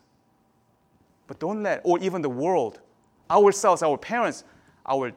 But 1.25 1.39
don't 1.39 1.63
let, 1.63 1.81
or 1.83 1.97
even 1.99 2.21
the 2.21 2.29
world, 2.29 2.79
ourselves, 3.31 3.81
our 3.81 3.97
parents, 3.97 4.43
our 4.85 5.11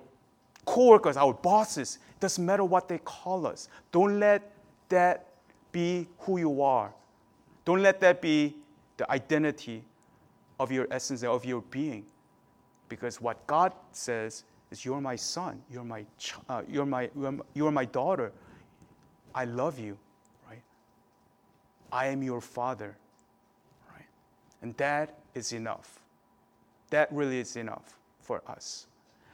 coworkers, 0.65 1.19
our 1.19 1.35
bosses, 1.35 1.99
doesn't 2.19 2.47
matter 2.47 2.65
what 2.65 2.89
they 2.89 2.99
call 2.99 3.47
us. 3.47 3.69
Don't 3.93 4.19
let 4.19 4.53
that 4.89 5.27
be 5.71 6.09
who 6.21 6.39
you 6.39 6.63
are. 6.63 6.95
Don't 7.67 7.83
let 7.83 8.01
that 8.01 8.23
be 8.23 8.57
the 8.97 9.11
identity 9.11 9.85
of 10.59 10.73
your 10.73 10.87
essence, 10.91 11.23
of 11.23 11.45
your 11.45 11.61
being. 11.63 12.07
Because 12.89 13.21
what 13.21 13.47
God 13.47 13.73
says 13.93 14.45
is, 14.71 14.85
You're 14.85 15.01
my 15.01 15.17
son, 15.17 15.63
you're 15.71 15.85
my, 15.85 16.05
uh, 16.49 16.63
you're 16.69 16.87
my, 16.87 17.11
you're 17.55 17.71
my 17.71 17.85
daughter. 17.85 18.33
I 19.35 19.45
love 19.45 19.79
you, 19.79 19.99
right? 20.49 20.63
I 21.93 22.07
am 22.07 22.23
your 22.23 22.41
father, 22.41 22.97
right? 23.93 24.07
And 24.63 24.77
that 24.77 25.19
is 25.35 25.53
enough. 25.53 26.01
That 26.91 27.13
really 27.13 27.41
is 27.41 27.57
enough 27.57 27.99
for 28.21 28.43
us. 28.47 28.87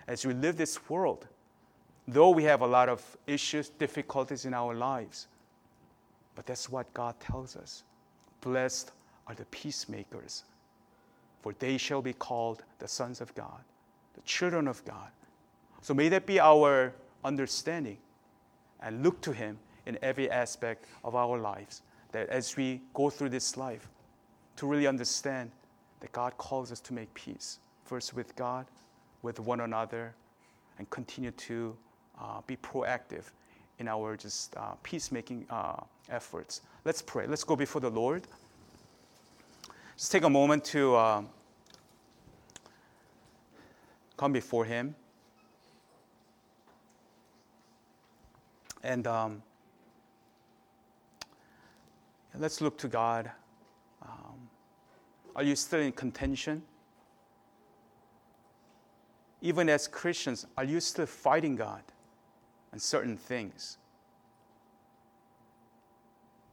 As 0.08 0.24
we 0.24 0.32
live 0.34 0.56
this 0.56 0.88
world, 0.88 1.26
though 2.08 2.30
we 2.30 2.42
have 2.44 2.62
a 2.62 2.66
lot 2.66 2.88
of 2.88 3.16
issues, 3.26 3.68
difficulties 3.68 4.44
in 4.44 4.54
our 4.54 4.74
lives, 4.74 5.28
but 6.34 6.46
that's 6.46 6.70
what 6.70 6.92
God 6.94 7.14
tells 7.20 7.56
us. 7.56 7.84
Blessed 8.40 8.92
are 9.26 9.34
the 9.34 9.44
peacemakers, 9.46 10.44
for 11.40 11.55
they 11.59 11.76
shall 11.76 12.03
be 12.03 12.12
called 12.12 12.62
the 12.79 12.88
sons 12.88 13.20
of 13.20 13.35
God, 13.35 13.62
the 14.14 14.20
children 14.22 14.68
of 14.68 14.85
God. 14.85 15.11
So 15.81 15.94
may 15.94 16.09
that 16.11 16.26
be 16.26 16.38
our 16.38 16.92
understanding 17.24 17.98
and 18.81 19.03
look 19.03 19.20
to 19.22 19.33
Him 19.33 19.59
in 19.87 19.98
every 20.03 20.31
aspect 20.31 20.85
of 21.05 21.14
our 21.14 21.38
lives. 21.38 21.83
That 22.12 22.29
as 22.29 22.57
we 22.57 22.83
go 22.92 23.09
through 23.09 23.31
this 23.31 23.57
life, 23.57 23.88
to 24.57 24.66
really 24.66 24.87
understand 24.87 25.50
that 26.00 26.12
God 26.12 26.37
calls 26.37 26.70
us 26.70 26.81
to 26.81 26.92
make 26.92 27.12
peace, 27.14 27.61
first 27.85 28.14
with 28.14 28.37
God, 28.37 28.66
with 29.22 29.40
one 29.40 29.61
another, 29.61 30.14
and 30.79 30.88
continue 30.90 31.31
to 31.31 31.76
uh, 32.20 32.40
be 32.46 32.57
proactive 32.57 33.24
in 33.79 33.88
our 33.88 34.16
just 34.16 34.55
uh, 34.57 34.72
peacemaking 34.83 35.46
uh, 35.48 35.76
efforts. 36.11 36.61
Let's 36.85 37.00
pray. 37.00 37.26
Let's 37.26 37.44
go 37.44 37.57
before 37.57 37.81
the 37.81 37.90
Lord. 37.90 38.26
Just 40.00 40.12
take 40.12 40.24
a 40.24 40.30
moment 40.30 40.64
to 40.64 40.94
uh, 40.94 41.22
come 44.16 44.32
before 44.32 44.64
Him. 44.64 44.94
And 48.82 49.06
um, 49.06 49.42
let's 52.34 52.62
look 52.62 52.78
to 52.78 52.88
God. 52.88 53.30
Are 55.36 55.42
you 55.42 55.54
still 55.54 55.80
in 55.80 55.92
contention? 55.92 56.62
Even 59.42 59.68
as 59.68 59.86
Christians, 59.86 60.46
are 60.56 60.64
you 60.64 60.80
still 60.80 61.04
fighting 61.04 61.56
God 61.56 61.82
on 62.72 62.78
certain 62.78 63.18
things? 63.18 63.76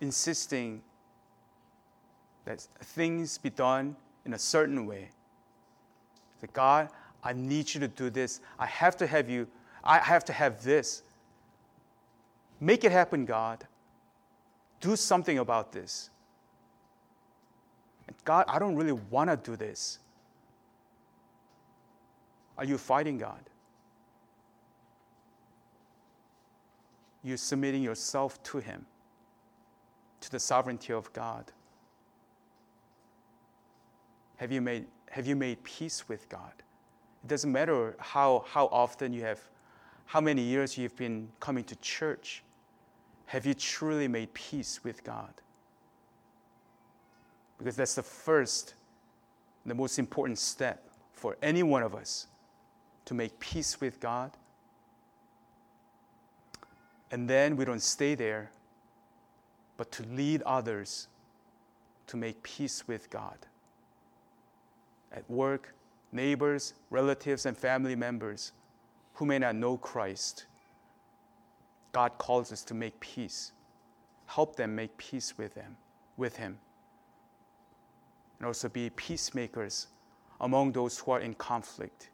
Insisting 0.02 0.82
that 2.48 2.62
things 2.80 3.38
be 3.38 3.50
done 3.50 3.94
in 4.26 4.34
a 4.34 4.40
certain 4.40 4.86
way. 4.86 5.10
That 6.40 6.54
God, 6.54 6.88
I 7.22 7.34
need 7.34 7.74
you 7.74 7.82
to 7.82 7.90
do 7.90 8.10
this. 8.10 8.40
I 8.58 8.66
have 8.66 8.96
to 8.98 9.08
have 9.08 9.30
you, 9.30 9.48
I 9.84 10.00
have 10.00 10.24
to 10.26 10.34
have 10.34 10.64
this. 10.64 11.04
Make 12.62 12.86
it 12.86 12.92
happen, 12.94 13.26
God. 13.26 13.68
Do 14.80 14.96
something 14.96 15.40
about 15.40 15.74
this. 15.74 16.10
And 18.08 18.16
God, 18.24 18.46
I 18.48 18.60
don't 18.60 18.78
really 18.78 18.94
want 18.94 19.30
to 19.30 19.36
do 19.36 19.58
this. 19.58 20.00
Are 22.58 22.64
you 22.64 22.78
fighting 22.78 23.18
God? 23.18 23.42
You're 27.24 27.36
submitting 27.36 27.84
yourself 27.84 28.42
to 28.44 28.60
Him, 28.60 28.86
to 30.22 30.32
the 30.32 30.40
sovereignty 30.40 30.94
of 30.94 31.12
God. 31.12 31.52
Have 34.38 34.52
you 34.52 34.62
made, 34.62 34.86
have 35.10 35.28
you 35.28 35.36
made 35.36 35.64
peace 35.64 36.08
with 36.08 36.30
God? 36.30 36.54
It 37.24 37.28
doesn't 37.28 37.52
matter 37.52 37.96
how, 38.00 38.46
how 38.48 38.68
often 38.68 39.14
you 39.14 39.22
have, 39.24 39.40
how 40.06 40.22
many 40.22 40.42
years 40.42 40.78
you've 40.78 40.96
been 40.96 41.30
coming 41.40 41.64
to 41.66 41.76
church. 41.78 42.44
Have 43.26 43.46
you 43.46 43.54
truly 43.54 44.08
made 44.08 44.34
peace 44.34 44.84
with 44.84 45.04
God? 45.04 45.34
because 47.58 47.76
that's 47.76 47.96
the 47.96 48.04
first, 48.04 48.76
the 49.66 49.74
most 49.74 50.00
important 50.00 50.38
step 50.38 50.84
for 51.12 51.38
any 51.42 51.64
one 51.64 51.84
of 51.84 51.96
us 51.96 52.28
to 53.06 53.14
make 53.14 53.40
peace 53.40 53.82
with 53.82 54.00
God. 54.00 54.32
And 57.10 57.30
then 57.30 57.56
we 57.56 57.66
don't 57.66 57.82
stay 57.82 58.16
there, 58.16 58.52
but 59.78 59.92
to 59.94 60.04
lead 60.04 60.42
others 60.44 61.08
to 62.08 62.18
make 62.18 62.44
peace 62.44 62.88
with 62.88 63.10
God. 63.10 63.38
At 65.18 65.30
work, 65.30 65.74
neighbors, 66.12 66.74
relatives, 66.90 67.46
and 67.46 67.58
family 67.58 67.96
members 67.96 68.52
who 69.16 69.26
may 69.26 69.40
not 69.40 69.56
know 69.56 69.78
Christ, 69.78 70.46
God 71.92 72.12
calls 72.18 72.52
us 72.52 72.64
to 72.66 72.74
make 72.74 73.00
peace. 73.00 73.52
Help 74.28 74.56
them 74.56 74.76
make 74.76 74.96
peace 74.98 75.38
with 75.38 75.56
them, 75.56 75.76
with 76.18 76.38
Him 76.38 76.60
and 78.40 78.46
also 78.46 78.70
be 78.70 78.90
peacemakers 78.92 79.88
among 80.42 80.72
those 80.72 81.00
who 81.00 81.12
are 81.12 81.20
in 81.20 81.34
conflict. 81.34 82.10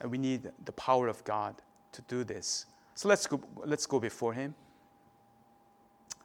And 0.00 0.10
we 0.10 0.18
need 0.18 0.50
the 0.64 0.72
power 0.72 1.08
of 1.08 1.22
God 1.24 1.56
to 1.92 2.02
do 2.02 2.24
this. 2.24 2.66
So 2.94 3.08
let's 3.08 3.26
go, 3.26 3.40
let's 3.56 3.86
go 3.86 3.98
before 3.98 4.32
Him 4.32 4.54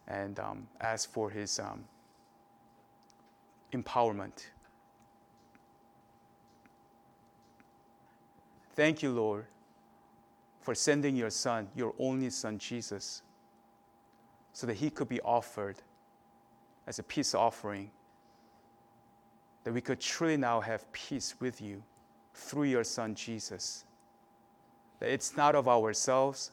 and 0.08 0.40
um, 0.40 0.68
ask 0.80 1.12
for 1.12 1.30
His 1.30 1.60
um, 1.60 1.84
empowerment. 3.76 4.46
Thank 8.76 9.02
you, 9.02 9.12
Lord, 9.12 9.46
for 10.62 10.76
sending 10.76 11.16
your 11.16 11.30
Son, 11.30 11.68
your 11.76 11.94
only 11.98 12.30
Son, 12.30 12.58
Jesus, 12.58 13.22
so 14.54 14.68
that 14.68 14.76
He 14.76 14.90
could 14.90 15.08
be 15.08 15.22
offered 15.22 15.78
as 16.88 17.00
a 17.00 17.04
peace 17.04 17.34
offering, 17.34 17.90
that 19.64 19.74
we 19.74 19.82
could 19.82 20.00
truly 20.00 20.38
now 20.38 20.60
have 20.60 20.92
peace 20.92 21.36
with 21.40 21.62
you 21.62 21.82
through 22.34 22.66
your 22.66 22.84
Son 22.84 23.16
Jesus. 23.16 23.86
That 25.00 25.10
it's 25.10 25.36
not 25.36 25.56
of 25.56 25.68
ourselves, 25.68 26.52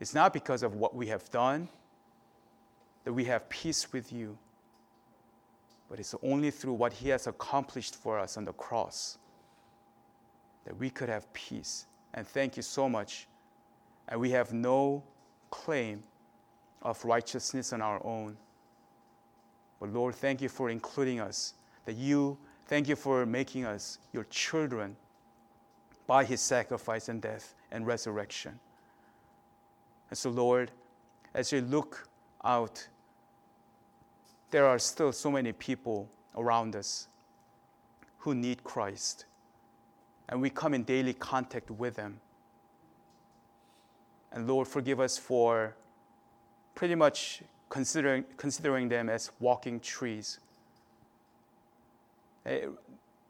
it's 0.00 0.14
not 0.14 0.32
because 0.32 0.62
of 0.62 0.74
what 0.74 0.94
we 0.94 1.06
have 1.06 1.30
done 1.30 1.68
that 3.04 3.12
we 3.12 3.24
have 3.24 3.48
peace 3.48 3.92
with 3.92 4.12
you, 4.12 4.38
but 5.92 6.00
it's 6.00 6.14
only 6.22 6.50
through 6.50 6.72
what 6.72 6.90
He 6.90 7.10
has 7.10 7.26
accomplished 7.26 7.96
for 7.96 8.18
us 8.18 8.38
on 8.38 8.46
the 8.46 8.52
cross 8.54 9.18
that 10.64 10.74
we 10.78 10.88
could 10.88 11.10
have 11.10 11.30
peace. 11.34 11.84
And 12.14 12.26
thank 12.26 12.56
you 12.56 12.62
so 12.62 12.88
much 12.88 13.28
and 14.08 14.18
we 14.18 14.30
have 14.30 14.54
no 14.54 15.02
claim 15.50 16.02
of 16.80 17.04
righteousness 17.04 17.74
on 17.74 17.82
our 17.82 18.00
own. 18.06 18.38
But 19.80 19.92
Lord, 19.92 20.14
thank 20.14 20.40
you 20.40 20.48
for 20.48 20.70
including 20.70 21.20
us, 21.20 21.52
that 21.84 21.96
you, 21.96 22.38
thank 22.68 22.88
you 22.88 22.96
for 22.96 23.26
making 23.26 23.66
us 23.66 23.98
your 24.14 24.24
children 24.30 24.96
by 26.06 26.24
his 26.24 26.40
sacrifice 26.40 27.10
and 27.10 27.20
death 27.20 27.54
and 27.70 27.86
resurrection. 27.86 28.58
And 30.08 30.16
so, 30.16 30.30
Lord, 30.30 30.70
as 31.34 31.52
you 31.52 31.60
look 31.60 32.08
out, 32.42 32.88
there 34.52 34.66
are 34.66 34.78
still 34.78 35.12
so 35.12 35.30
many 35.30 35.50
people 35.50 36.08
around 36.36 36.76
us 36.76 37.08
who 38.18 38.34
need 38.34 38.62
Christ. 38.62 39.24
And 40.28 40.40
we 40.40 40.50
come 40.50 40.74
in 40.74 40.84
daily 40.84 41.14
contact 41.14 41.70
with 41.70 41.96
them. 41.96 42.20
And 44.30 44.46
Lord, 44.46 44.68
forgive 44.68 45.00
us 45.00 45.18
for 45.18 45.74
pretty 46.74 46.94
much 46.94 47.42
considering, 47.70 48.24
considering 48.36 48.88
them 48.88 49.08
as 49.08 49.30
walking 49.40 49.80
trees. 49.80 50.38
Eh, 52.44 52.66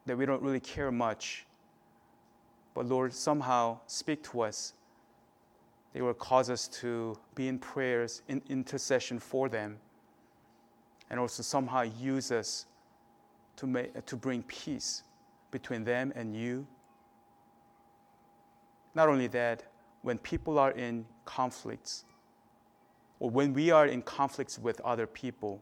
that 0.07 0.19
we 0.19 0.27
don't 0.27 0.43
really 0.43 0.61
care 0.61 0.91
much. 0.91 1.47
But 2.75 2.87
Lord, 2.87 3.15
somehow 3.15 3.79
speak 3.87 4.25
to 4.25 4.41
us. 4.41 4.73
They 5.93 6.03
will 6.03 6.15
cause 6.15 6.51
us 6.51 6.67
to 6.81 7.17
be 7.37 7.47
in 7.47 7.61
prayers, 7.61 8.23
in 8.29 8.43
intercession 8.49 9.21
for 9.21 9.49
them, 9.49 9.79
and 11.13 11.21
also 11.21 11.43
somehow 11.43 11.83
use 11.83 12.33
us 12.33 12.65
to, 13.55 13.67
make, 13.67 14.05
to 14.07 14.17
bring 14.17 14.43
peace 14.45 15.03
between 15.51 15.85
them 15.85 16.11
and 16.17 16.35
you. 16.35 16.67
Not 18.95 19.11
only 19.11 19.27
that, 19.29 19.63
when 20.01 20.17
people 20.19 20.59
are 20.59 20.73
in 20.73 21.05
conflicts, 21.27 22.07
or 23.21 23.29
when 23.29 23.53
we 23.53 23.71
are 23.71 23.87
in 23.87 24.01
conflicts 24.03 24.59
with 24.59 24.81
other 24.81 25.07
people, 25.07 25.61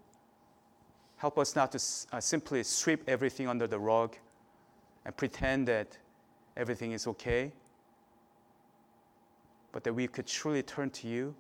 help 1.16 1.36
us 1.36 1.56
not 1.56 1.72
to 1.72 1.80
uh, 2.12 2.20
simply 2.20 2.62
sweep 2.62 3.02
everything 3.08 3.48
under 3.48 3.66
the 3.66 3.78
rug 3.78 4.16
and 5.04 5.16
pretend 5.16 5.66
that 5.66 5.98
everything 6.56 6.92
is 6.92 7.08
okay, 7.08 7.52
but 9.72 9.82
that 9.82 9.92
we 9.92 10.06
could 10.06 10.28
truly 10.28 10.62
turn 10.62 10.90
to 10.90 11.08
you, 11.08 11.34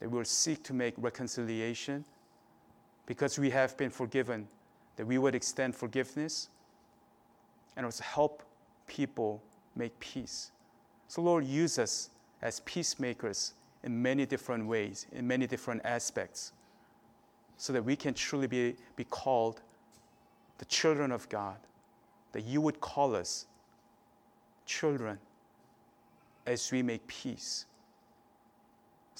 that 0.00 0.10
we 0.10 0.18
will 0.18 0.24
seek 0.24 0.62
to 0.64 0.72
make 0.74 0.94
reconciliation 0.96 2.04
because 3.06 3.38
we 3.38 3.50
have 3.50 3.76
been 3.76 3.90
forgiven, 3.90 4.48
that 4.96 5.06
we 5.06 5.18
would 5.18 5.34
extend 5.34 5.74
forgiveness 5.74 6.48
and 7.76 7.84
also 7.86 8.02
help 8.04 8.42
people 8.86 9.42
make 9.76 9.98
peace. 10.00 10.50
So, 11.08 11.22
Lord, 11.22 11.44
use 11.44 11.78
us 11.78 12.10
as 12.42 12.60
peacemakers 12.60 13.54
in 13.82 14.00
many 14.00 14.26
different 14.26 14.66
ways, 14.66 15.06
in 15.12 15.26
many 15.26 15.46
different 15.46 15.82
aspects, 15.84 16.52
so 17.56 17.72
that 17.72 17.84
we 17.84 17.96
can 17.96 18.14
truly 18.14 18.46
be, 18.46 18.76
be 18.96 19.04
called 19.04 19.60
the 20.58 20.64
children 20.66 21.12
of 21.12 21.28
God, 21.28 21.56
that 22.32 22.44
you 22.44 22.60
would 22.60 22.80
call 22.80 23.14
us 23.14 23.46
children 24.66 25.18
as 26.46 26.70
we 26.70 26.82
make 26.82 27.06
peace. 27.06 27.66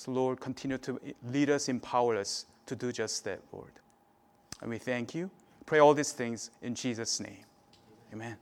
So, 0.00 0.12
Lord, 0.12 0.40
continue 0.40 0.78
to 0.78 0.98
lead 1.30 1.50
us, 1.50 1.68
empower 1.68 2.16
us 2.16 2.46
to 2.64 2.74
do 2.74 2.90
just 2.90 3.22
that, 3.24 3.38
Lord. 3.52 3.72
And 4.62 4.70
we 4.70 4.78
thank 4.78 5.14
you. 5.14 5.30
Pray 5.66 5.78
all 5.78 5.92
these 5.92 6.12
things 6.12 6.50
in 6.62 6.74
Jesus' 6.74 7.20
name. 7.20 7.44
Amen. 8.10 8.38